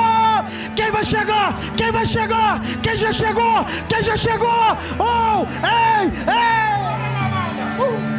Quem 0.74 0.90
vai 0.90 1.04
chegar? 1.04 1.54
Quem 1.76 1.90
vai 1.90 2.06
chegar? 2.06 2.60
Quem 2.82 2.96
já 2.96 3.12
chegou? 3.12 3.64
Quem 3.88 4.02
já 4.02 4.16
chegou? 4.16 4.76
Oh, 4.98 5.46
ei, 5.66 6.06
ei! 6.28 8.11